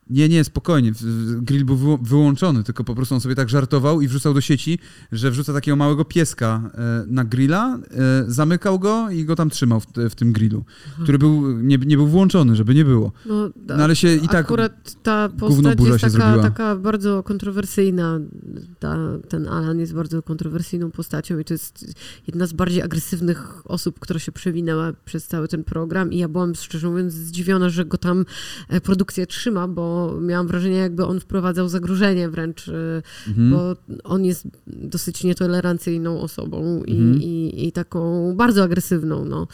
[0.10, 0.92] Nie, nie, spokojnie.
[1.42, 4.80] Grill był wyłączony, tylko po prostu on sobie tak żartował i wrzucał do sieci,
[5.12, 9.80] że wrzuca takiego małego pieska e, na grilla, e, zamykał go i go tam trzymał
[9.80, 10.64] w, tym grillu,
[11.04, 13.12] który był, nie, nie był włączony, żeby nie było.
[13.26, 18.20] No, No ale się i tak Akurat ta postać jest taka, taka bardzo kontrowersyjna.
[18.80, 18.98] Ta,
[19.30, 21.96] ten Alan jest bardzo kontrowersyjną postacią i to jest
[22.28, 26.56] jedna z bardziej agresywnych osób, która się przewinęła przez cały ten program i ja byłam
[26.56, 28.26] szczerze mówiąc zdziwiona, że go tam
[28.70, 33.50] e, produkcja trzyma, bo miałam wrażenie, jakby on wprowadzał zagrożenie wręcz, e, mhm.
[33.52, 37.22] bo on jest dosyć nietolerancyjną osobą i, Mhm.
[37.22, 39.26] i, i taką bardzo agresywną.
[39.26, 39.48] No.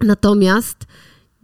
[0.00, 0.76] Natomiast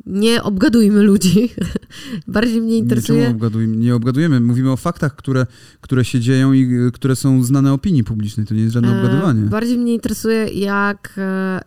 [0.07, 1.49] nie obgadujmy ludzi.
[2.29, 3.35] Bardziej mnie interesuje.
[3.35, 4.41] obgaduj- nie obgadujemy?
[4.41, 5.47] Mówimy o faktach, które,
[5.81, 8.47] które się dzieją i y, które są znane opinii publicznej.
[8.47, 9.41] To nie jest żadne e, obgadywanie.
[9.43, 11.14] Bardziej mnie interesuje, jak.
[11.19, 11.61] e,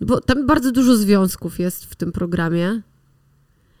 [0.00, 2.82] Bo tam bardzo dużo związków jest w tym programie.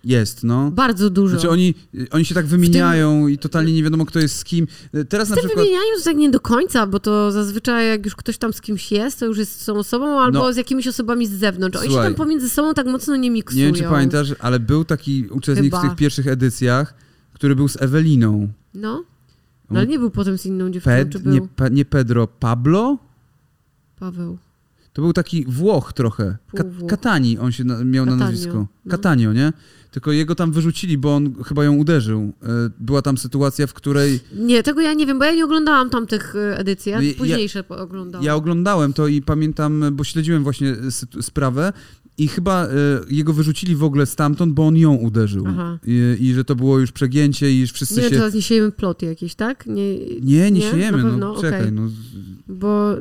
[0.04, 0.70] Jest, no.
[0.70, 1.30] Bardzo dużo.
[1.34, 1.74] Znaczy oni,
[2.10, 4.66] oni się tak wymieniają i totalnie nie wiadomo, kto jest z kim.
[5.08, 5.64] Teraz Z na tym przykład...
[5.66, 8.92] wymienianiu to tak nie do końca, bo to zazwyczaj jak już ktoś tam z kimś
[8.92, 10.52] jest, to już jest z tą osobą albo No.
[10.52, 11.78] z jakimiś osobami z zewnątrz.
[11.78, 12.04] Oni Słuchaj.
[12.04, 13.60] się tam pomiędzy sobą tak mocno nie miksują.
[13.60, 15.78] Nie wiem, czy pamiętasz, ale był taki uczestnik Chyba.
[15.86, 16.94] w tych pierwszych edycjach,
[17.32, 18.48] który był z Eweliną.
[18.74, 19.04] No.
[19.70, 21.40] no ale nie był potem z inną dziewczyną, czy Ped, był nie,
[21.70, 22.98] nie Pedro, Pablo?
[23.98, 24.38] Paweł.
[24.92, 26.36] To był taki Włoch trochę.
[26.56, 26.64] Ka-.
[26.88, 28.54] Katani on się na, miał na nazwisko.
[28.54, 28.90] no.
[28.90, 29.52] Catanio, nie?
[29.90, 32.32] Tylko jego tam wyrzucili, bo on chyba ją uderzył.
[32.42, 32.46] E,
[32.80, 36.36] Była tam sytuacja, w której Nie, tego ja nie wiem, bo ja nie oglądałam tamtych
[36.36, 38.24] e, edycji, ja No ja- późniejsze oglądałam.
[38.26, 40.76] Ja oglądałem to i pamiętam, bo śledziłem właśnie
[41.20, 41.72] sprawę
[42.18, 42.68] i chyba e,
[43.10, 45.44] jego wyrzucili w ogóle stamtąd, bo on ją uderzył.
[45.86, 48.10] I, I że to było już przegięcie i już wszyscy Nie, się...
[48.10, 49.66] teraz nie siejemy ploty jakieś, tak?
[49.66, 50.60] Nie, Nie, nie, Nie?
[50.70, 51.72] siejemy, no czekaj, Okej.
[51.72, 51.88] no.
[52.48, 52.96] bo...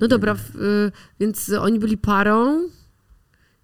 [0.00, 2.68] No dobra, w, y, więc oni byli parą,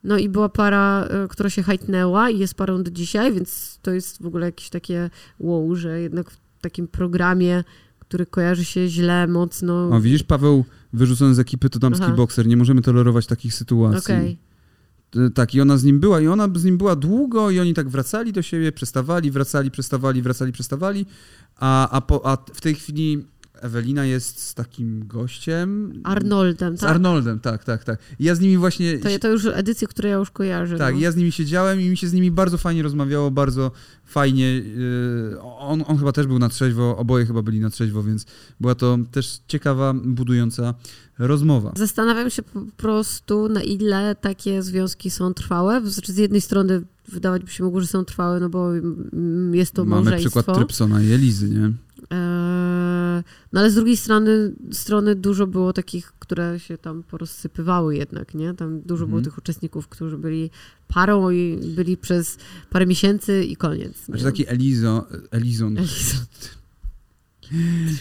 [0.05, 3.91] no i była para, y, która się hajtnęła i jest parą do dzisiaj, więc to
[3.91, 7.65] jest w ogóle jakieś takie wow, że jednak w takim programie,
[7.99, 9.89] który kojarzy się źle, mocno...
[9.89, 12.15] O, widzisz, Paweł wyrzucony z ekipy to damski Aha.
[12.15, 12.47] bokser.
[12.47, 14.39] Nie możemy tolerować takich sytuacji.
[15.17, 17.75] E, Tak, i ona z nim była, i ona z nim była długo, i oni
[17.75, 21.07] tak wracali do siebie, przestawali, wracali, przestawali, wracali, przestawali.
[21.57, 23.25] A, a, po, a w tej chwili
[23.61, 25.93] Ewelina jest z takim gościem.
[26.05, 26.91] Arnoldem, Z tak?
[26.91, 27.99] Arnoldem, tak, tak, tak.
[28.19, 28.99] I ja z nimi właśnie.
[28.99, 30.79] To, to już edycje, które ja już kojarzę.
[30.79, 31.01] Tak, no.
[31.01, 33.71] ja z nimi siedziałem i mi się z nimi bardzo fajnie rozmawiało, bardzo
[34.05, 34.55] fajnie.
[34.55, 38.27] yy, On, on chyba też był na trzeźwo, oboje chyba byli na trzeźwo, więc
[38.61, 40.75] była to też ciekawa, budująca
[41.19, 41.73] rozmowa.
[41.77, 45.81] Zastanawiam się po prostu, na ile takie związki są trwałe.
[45.85, 49.85] Z jednej strony wydawać by się mogło, że są trwałe, no bo mm, jest to
[49.85, 50.41] Mamy małżeństwo.
[50.41, 51.73] przykład Trypsona i Elizy, nie?
[52.11, 58.35] Eee, no ale z drugiej strony, strony dużo było takich, które się tam porozsypywały jednak,
[58.35, 58.55] nie?
[58.55, 59.25] Tam dużo było Mhm.
[59.25, 60.51] tych uczestników, którzy byli
[60.89, 62.39] parą i byli przez
[62.71, 64.05] parę miesięcy i koniec.
[64.05, 66.21] Znaczy taki Elizo, Elizon, Elizon.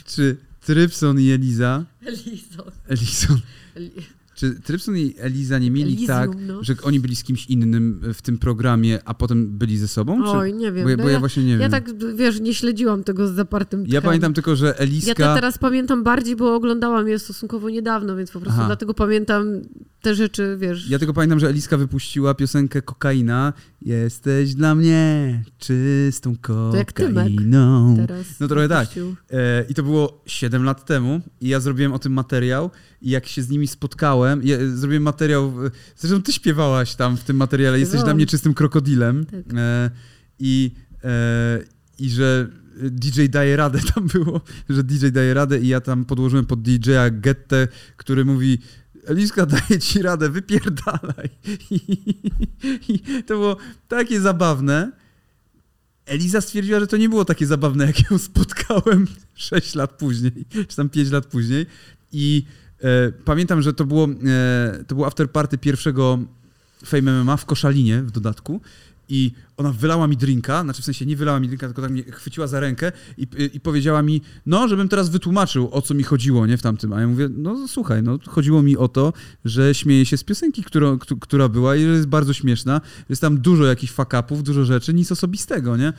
[0.06, 2.72] czy Trypson i Eliza, Elizon.
[2.88, 3.40] Elizon,
[3.76, 3.92] Eli-
[4.36, 6.64] czy Trypson i Eliza nie mieli Elysium, tak, no.
[6.64, 10.24] że oni byli z kimś innym w tym programie, a potem byli ze sobą?
[10.24, 10.30] Czy?
[10.30, 10.84] Oj, nie wiem.
[10.84, 11.72] Bo, ja, no bo ja ja, właśnie nie ja wiem.
[11.72, 14.02] tak, wiesz, nie śledziłam tego z zapartym Ja tchem.
[14.02, 15.24] pamiętam tylko, że Eliska...
[15.24, 18.68] Ja to teraz pamiętam bardziej, bo oglądałam je stosunkowo niedawno, więc po prostu Aha.
[18.68, 19.62] dlatego pamiętam
[20.06, 20.90] te rzeczy, wiesz.
[20.90, 23.54] Ja tylko pamiętam, że Eliska wypuściła piosenkę Kokaina.
[23.82, 27.96] Jesteś dla mnie czystą kokainą.
[27.98, 28.80] teraz No trochę tak.
[28.80, 29.16] wypuścił.
[29.32, 33.28] E, I to było 7 lat temu i ja zrobiłem o tym materiał i jak
[33.28, 35.54] się z nimi spotkałem, ja, e, zrobiłem materiał,
[35.98, 38.08] zresztą ty śpiewałaś tam w tym materiale, jesteś Śpiewałam.
[38.08, 39.44] dla mnie czystym krokodilem Tak.
[39.58, 39.92] e,
[40.40, 40.72] i,
[42.00, 42.48] i że
[42.82, 47.10] DJ daje radę tam było, że DJ daje radę i ja tam podłożyłem pod DJ-a
[47.10, 48.58] Gettę, który mówi
[49.06, 51.30] Eliska daje ci radę, wypierdalaj.
[51.72, 51.80] I,
[52.90, 54.92] I to było takie zabawne.
[56.06, 60.76] Eliza stwierdziła, że to nie było takie zabawne, jak ją spotkałem 6 lat później, czy
[60.76, 61.66] tam 5 lat później.
[62.12, 62.46] I
[62.82, 66.20] e, pamiętam, że to było, e, to było afterparty pierwszego
[66.86, 68.62] Fame MMA w Koszalinie w dodatku.
[69.10, 72.04] I ona wylała mi drinka, znaczy w sensie nie wylała mi drinka, tylko tak mnie
[72.04, 76.46] chwyciła za rękę i, i powiedziała mi, no, żebym teraz wytłumaczył, o co mi chodziło,
[76.48, 76.94] nie, w tamtym.
[76.94, 79.14] A ja mówię, no słuchaj, no, chodziło mi o to,
[79.46, 83.22] że śmieję się z piosenki, którą, któ- która była i że jest bardzo śmieszna, jest
[83.22, 85.94] tam dużo jakichś fuck-upów, dużo rzeczy, nic osobistego, nie?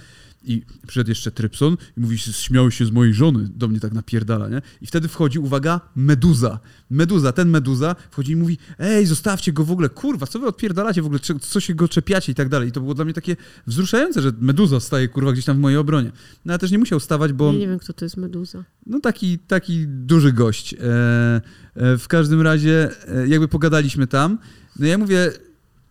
[0.46, 4.48] I przyszedł jeszcze Trypson i mówi, śmiał się z mojej żony, do mnie tak napierdala,
[4.48, 4.62] nie?
[4.80, 6.58] I wtedy wchodzi, uwaga, Meduza.
[6.90, 11.02] Meduza, ten Meduza wchodzi i mówi, ej, zostawcie go w ogóle, kurwa, co wy odpierdalacie
[11.02, 12.68] w ogóle, co się go czepiacie i tak dalej.
[12.68, 13.36] I to było dla mnie takie
[13.66, 16.12] wzruszające, że Meduza staje, kurwa, gdzieś tam w mojej obronie.
[16.44, 17.52] No ale też nie musiał stawać, bo...
[17.52, 18.64] Ja nie wiem, kto to jest Meduza.
[18.86, 20.74] No taki, taki duży gość.
[20.74, 20.76] E,
[21.74, 24.38] e, w każdym razie, e, jakby pogadaliśmy tam,
[24.78, 25.32] no ja mówię,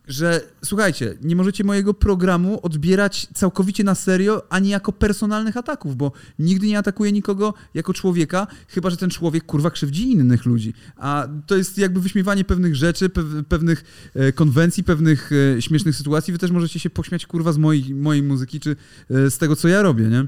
[0.06, 6.12] że słuchajcie, nie możecie mojego programu odbierać całkowicie na serio, ani jako personalnych ataków, bo
[6.38, 10.74] nigdy nie atakuję nikogo jako człowieka, chyba że ten człowiek kurwa krzywdzi innych ludzi.
[10.96, 13.10] A to jest jakby wyśmiewanie pewnych rzeczy,
[13.48, 13.84] pewnych
[14.14, 16.32] e, konwencji, pewnych e, śmiesznych sytuacji.
[16.32, 18.76] Wy też możecie się pośmiać kurwa z mojej, mojej muzyki, czy
[19.10, 20.26] e, z tego, co ja robię, nie?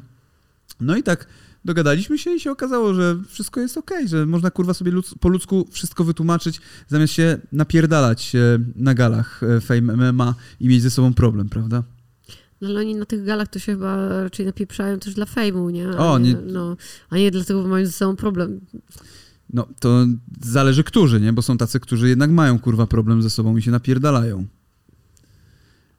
[0.81, 1.27] No i tak
[1.65, 5.15] dogadaliśmy się i się okazało, że wszystko jest okej, okay, że można kurwa sobie ludz,
[5.21, 8.33] po ludzku wszystko wytłumaczyć, zamiast się napierdalać
[8.77, 11.83] na galach e, Fame MMA i mieć ze sobą problem, prawda?
[12.61, 15.89] No ale oni na tych galach to się chyba raczej napieprzają też dla fejmu, nie?
[15.89, 16.35] A o, nie.
[16.47, 16.77] No,
[17.11, 18.61] a nie dlatego, bo mają ze sobą problem.
[19.53, 20.07] No, to
[20.41, 21.33] zależy którzy, nie?
[21.33, 24.47] Bo są tacy, którzy jednak mają kurwa problem ze sobą i się napierdalają.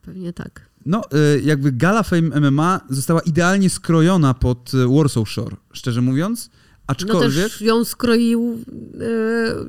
[0.01, 0.69] Pewnie tak.
[0.85, 1.01] No,
[1.35, 6.49] y, jakby gala Fame MMA została idealnie skrojona pod y, Warsaw Shore, szczerze mówiąc.
[6.87, 7.37] Aczkolwiek...
[7.37, 8.63] No też ją skroił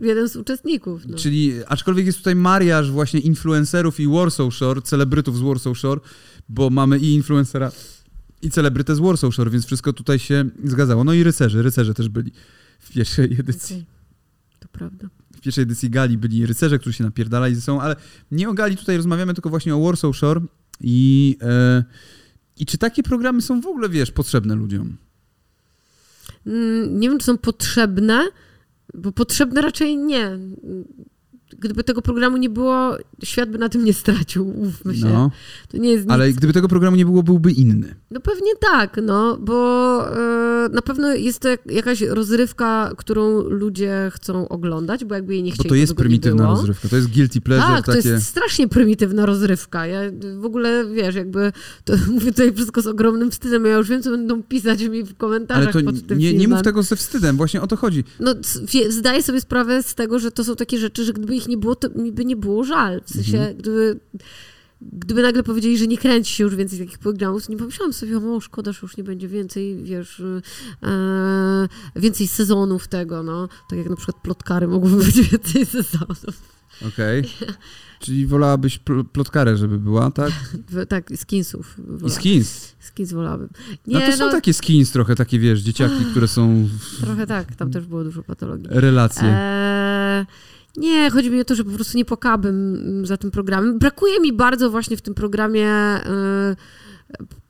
[0.03, 1.07] e, jeden z uczestników.
[1.07, 1.18] No.
[1.18, 6.01] Czyli, aczkolwiek jest tutaj mariaż właśnie influencerów i Warsaw Shore, celebrytów z Warsaw Shore,
[6.49, 7.72] bo mamy i influencera,
[8.43, 11.05] i celebrytę z Warsaw Shore, więc wszystko tutaj się zgadzało.
[11.05, 12.33] No i rycerze, rycerze też byli
[12.78, 13.76] w pierwszej edycji.
[13.76, 13.87] Okay.
[14.61, 15.09] To prawda.
[15.41, 17.97] W pierwszej edycji gali byli rycerze, którzy się napierdalali ze sobą, ale
[18.30, 20.41] nie o gali tutaj rozmawiamy, tylko właśnie o Warsaw Shore
[20.80, 21.84] i, e,
[22.57, 24.97] I czy takie programy są w ogóle, wiesz, potrzebne ludziom?
[26.47, 28.28] Mm, nie wiem, czy są potrzebne,
[28.95, 30.38] bo potrzebne raczej nie
[31.59, 35.07] gdyby tego programu nie było, świat by na tym nie stracił, ufmy się.
[35.07, 35.31] No,
[35.69, 36.13] to nie jest nic...
[36.13, 37.95] Ale gdyby tego programu nie było, byłby inny.
[38.11, 44.49] No pewnie tak, no, bo e, na pewno jest to jakaś rozrywka, którą ludzie chcą
[44.49, 47.77] oglądać, bo jakby jej nie chcieli, Bo to jest prymitywna rozrywka, to jest guilty pleasure.
[47.77, 48.03] Tak, takie...
[48.03, 49.87] to jest strasznie prymitywna rozrywka.
[49.87, 50.01] Ja
[50.41, 51.53] w ogóle, wiesz, jakby,
[51.85, 55.17] to mówię tutaj wszystko z ogromnym wstydem, ja już wiem, co będą pisać mi w
[55.17, 58.05] komentarzach Ale to pod tym nie, nie mów tego ze wstydem, właśnie o to chodzi.
[58.21, 58.35] No,
[58.89, 61.74] zdaję sobie sprawę z tego, że to są takie rzeczy, że gdyby ich nie było,
[61.74, 63.01] to mi by nie było żal.
[63.05, 63.57] W sensie, mhm.
[63.57, 64.01] gdyby,
[64.82, 68.18] gdyby nagle powiedzieli, że nie kręci się już więcej takich programów, to nie pomyślałam sobie,
[68.18, 70.22] o szkoda, że już nie będzie więcej, wiesz,
[70.82, 73.49] e, więcej sezonów tego, no.
[73.70, 76.61] Tak jak na przykład plotkary mogłyby być więcej sezonów.
[76.88, 77.20] Okej.
[77.20, 77.55] Okay.
[78.01, 80.32] Czyli wolałabyś pl plotkarę, żeby była, tak?
[80.88, 81.74] tak, skinsów.
[81.78, 82.09] Wolałabym.
[82.09, 82.74] I skins?
[82.80, 83.49] Skins wolałabym.
[83.86, 84.32] Nie, no to są no...
[84.32, 86.68] takie skins trochę, takie wiesz, dzieciaki, które są...
[87.01, 88.66] Trochę tak, tam też było dużo patologii.
[88.70, 89.28] Relacje.
[89.28, 90.26] E
[90.77, 93.79] nie, chodzi mi o to, że po prostu nie płakałabym za tym programem.
[93.79, 96.57] Brakuje mi bardzo właśnie w tym programie y,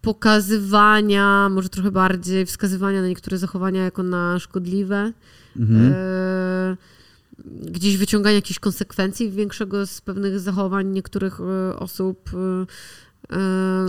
[0.00, 5.12] pokazywania, może trochę bardziej wskazywania na niektóre zachowania jako na szkodliwe.
[5.56, 5.92] Mhm.
[5.92, 6.76] Y,
[7.70, 12.30] gdzieś wyciągania jakichś konsekwencji większego z pewnych zachowań niektórych y, osób.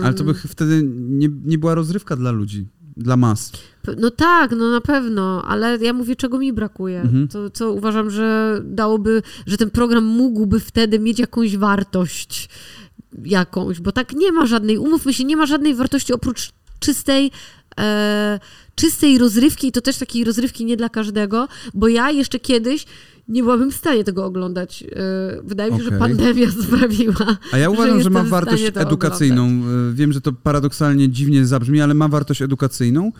[0.02, 2.66] Ale to by wtedy nie, nie była rozrywka dla ludzi
[2.96, 3.52] dla mas.
[3.98, 7.00] No tak, no na pewno, ale ja mówię, czego mi brakuje.
[7.00, 7.28] Mhm.
[7.28, 12.48] To, co uważam, że dałoby, że ten program mógłby wtedy mieć jakąś wartość
[13.24, 17.30] jakąś, bo tak nie ma żadnej, umówmy się, nie ma żadnej wartości oprócz czystej
[17.80, 18.40] e,
[18.74, 22.86] czystej rozrywki i to też takiej rozrywki nie dla każdego, bo ja jeszcze kiedyś
[23.32, 24.82] nie byłabym w stanie tego oglądać.
[24.82, 25.98] E, wydaje mi się, okay.
[25.98, 27.36] że pandemia sprawiła.
[27.52, 29.44] A ja uważam, że, że ma wartość edukacyjną.
[29.46, 29.92] Oglądać.
[29.92, 33.12] E, wiem, że to paradoksalnie dziwnie zabrzmi, ale ma wartość edukacyjną,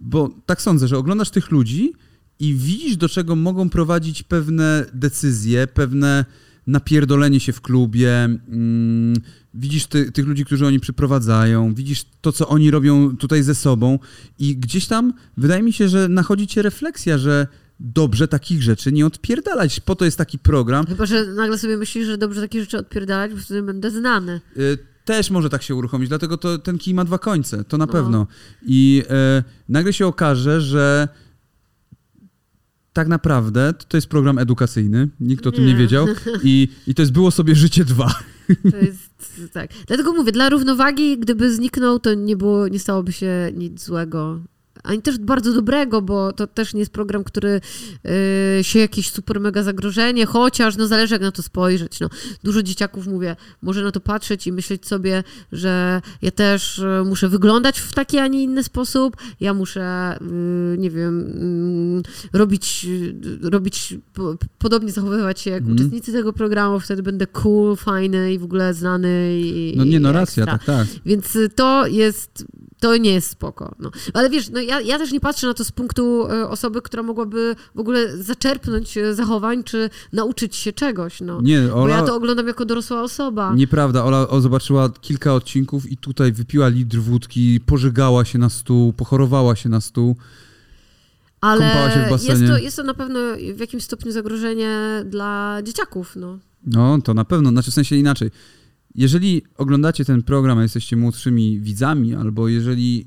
[0.00, 1.92] bo tak sądzę, że oglądasz tych ludzi
[2.40, 6.24] i widzisz, do czego mogą prowadzić pewne decyzje, pewne
[6.66, 9.16] napierdolenie się w klubie, mm,
[9.54, 13.98] widzisz ty, tych ludzi, którzy oni przyprowadzają, widzisz to, co oni robią tutaj ze sobą
[14.38, 17.46] i gdzieś tam wydaje mi się, że nachodzi cię refleksja, że
[17.80, 19.80] dobrze takich rzeczy nie odpierdalać.
[19.80, 20.86] Po to jest taki program.
[20.86, 24.40] Chyba, że nagle sobie myślisz, że dobrze takie rzeczy odpierdalać, bo wtedy będę znany.
[24.56, 27.86] Y też może tak się uruchomić, dlatego to, ten kij ma dwa końce, to na
[27.86, 27.92] no.
[27.92, 28.26] pewno.
[28.66, 29.02] I
[29.38, 31.08] y, nagle się okaże, że
[32.92, 36.06] tak naprawdę to, jest program edukacyjny, nikt o tym nie, nie wiedział
[36.42, 38.14] i, i to jest Było sobie życie dwa.
[38.70, 39.70] To jest, tak.
[39.86, 44.40] Dlatego mówię, dla równowagi, gdyby zniknął, to nie było, nie stałoby się nic złego
[44.82, 47.60] ani też bardzo dobrego, bo to też nie jest program, który
[48.04, 52.00] yy, się jakieś super mega zagrożenie, chociaż no zależy jak na to spojrzeć.
[52.00, 52.08] No,
[52.44, 57.28] dużo dzieciaków, mówię, może na to patrzeć i myśleć sobie, że ja też y, muszę
[57.28, 62.02] wyglądać w taki, a nie inny sposób, ja muszę, yy, nie wiem,
[62.32, 62.86] yy, robić,
[63.42, 63.94] robić
[64.58, 65.74] podobnie zachowywać się jak mm.
[65.74, 69.40] uczestnicy tego programu, wtedy będę cool, fajny i w ogóle znany.
[69.40, 70.86] I, no nie, no racja, tak, tak.
[71.06, 72.44] Więc to jest
[72.80, 73.74] To nie jest spoko.
[73.78, 73.90] No.
[74.14, 77.02] Ale wiesz, no ja, ja też nie patrzę na to z punktu e, osoby, która
[77.02, 81.20] mogłaby w ogóle zaczerpnąć e, zachowań, czy nauczyć się czegoś.
[81.20, 81.40] No.
[81.42, 83.54] Nie, Bo Ola, ja to oglądam jako dorosła osoba.
[83.54, 88.92] nieprawda, Ola o, zobaczyła kilka odcinków i tutaj wypiła litr wódki, pożygała się na stół,
[88.92, 90.16] pochorowała się na stół.
[91.40, 92.30] Ale kąpała się w basenie.
[92.30, 93.20] jest to, jest to na pewno
[93.54, 96.16] w jakimś stopniu zagrożenie dla dzieciaków.
[96.16, 96.38] No.
[96.66, 98.30] No, to na pewno, znaczy w sensie inaczej.
[98.98, 103.06] Jeżeli oglądacie ten program, a jesteście młodszymi widzami, albo jeżeli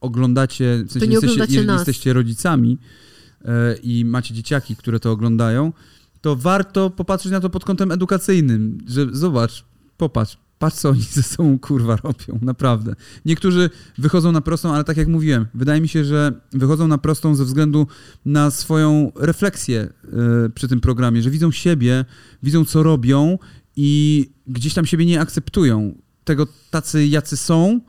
[0.00, 1.80] oglądacie, w sensie jesteście, oglądacie jeżeli nas.
[1.80, 2.78] jesteście rodzicami
[3.44, 5.72] e, i macie dzieciaki, które to oglądają,
[6.20, 9.64] to warto popatrzeć na to pod kątem edukacyjnym, że zobacz,
[9.96, 12.94] popatrz, patrz co oni ze sobą kurwa robią, naprawdę.
[13.24, 17.34] Niektórzy wychodzą na prostą, ale tak jak mówiłem, wydaje mi się, że wychodzą na prostą
[17.34, 17.86] ze względu
[18.24, 22.04] na swoją refleksję e, przy tym programie, że widzą siebie,
[22.42, 23.38] widzą co robią
[23.76, 25.94] i gdzieś tam siebie nie akceptują.
[26.24, 27.80] Tego tacy jacy są,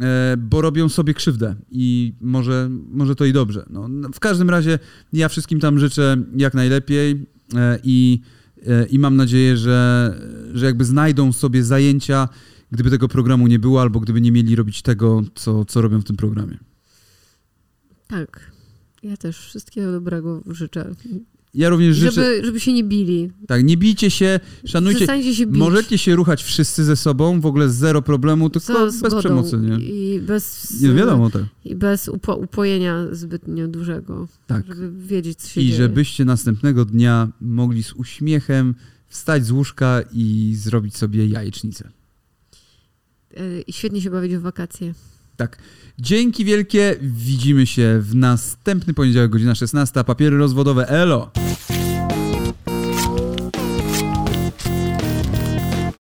[0.00, 3.66] e, bo robią sobie krzywdę i może, może to i dobrze.
[3.70, 4.78] No, w każdym razie
[5.12, 8.20] ja wszystkim tam życzę jak najlepiej e, i,
[8.66, 10.20] e, i mam nadzieję, że,
[10.54, 12.28] że jakby znajdą sobie zajęcia,
[12.72, 16.04] gdyby tego programu nie było, albo gdyby nie mieli robić tego, co, co robią w
[16.04, 16.58] tym programie.
[18.08, 18.52] Tak.
[19.02, 20.94] Ja też wszystkiego dobrego życzę.
[21.54, 23.30] Ja również życzę, Żeby, żeby się nie bili.
[23.46, 25.58] tak, nie bijcie się, szanujcie, Przestańcie się bić.
[25.58, 29.74] możecie się ruchać wszyscy ze sobą, w ogóle zero problemu, tylko bez zgodą przemocy, nie?
[29.84, 31.42] I bez, Nie wiadomo, tak.
[31.64, 34.28] I bez upo, upojenia zbytnio dużego.
[34.46, 34.66] Tak.
[34.66, 35.76] Żeby wiedzieć, co się I dzieje.
[35.76, 38.74] żebyście następnego dnia mogli z uśmiechem
[39.08, 41.88] wstać z łóżka i zrobić sobie jajecznicę.
[43.36, 44.94] E, I świetnie się bawić w wakacje.
[45.42, 45.58] Tak.
[45.98, 46.96] Dzięki wielkie.
[47.00, 50.04] Widzimy się w następny poniedziałek, godzina 16.
[50.04, 50.88] Papiery rozwodowe.
[50.88, 51.30] Elo!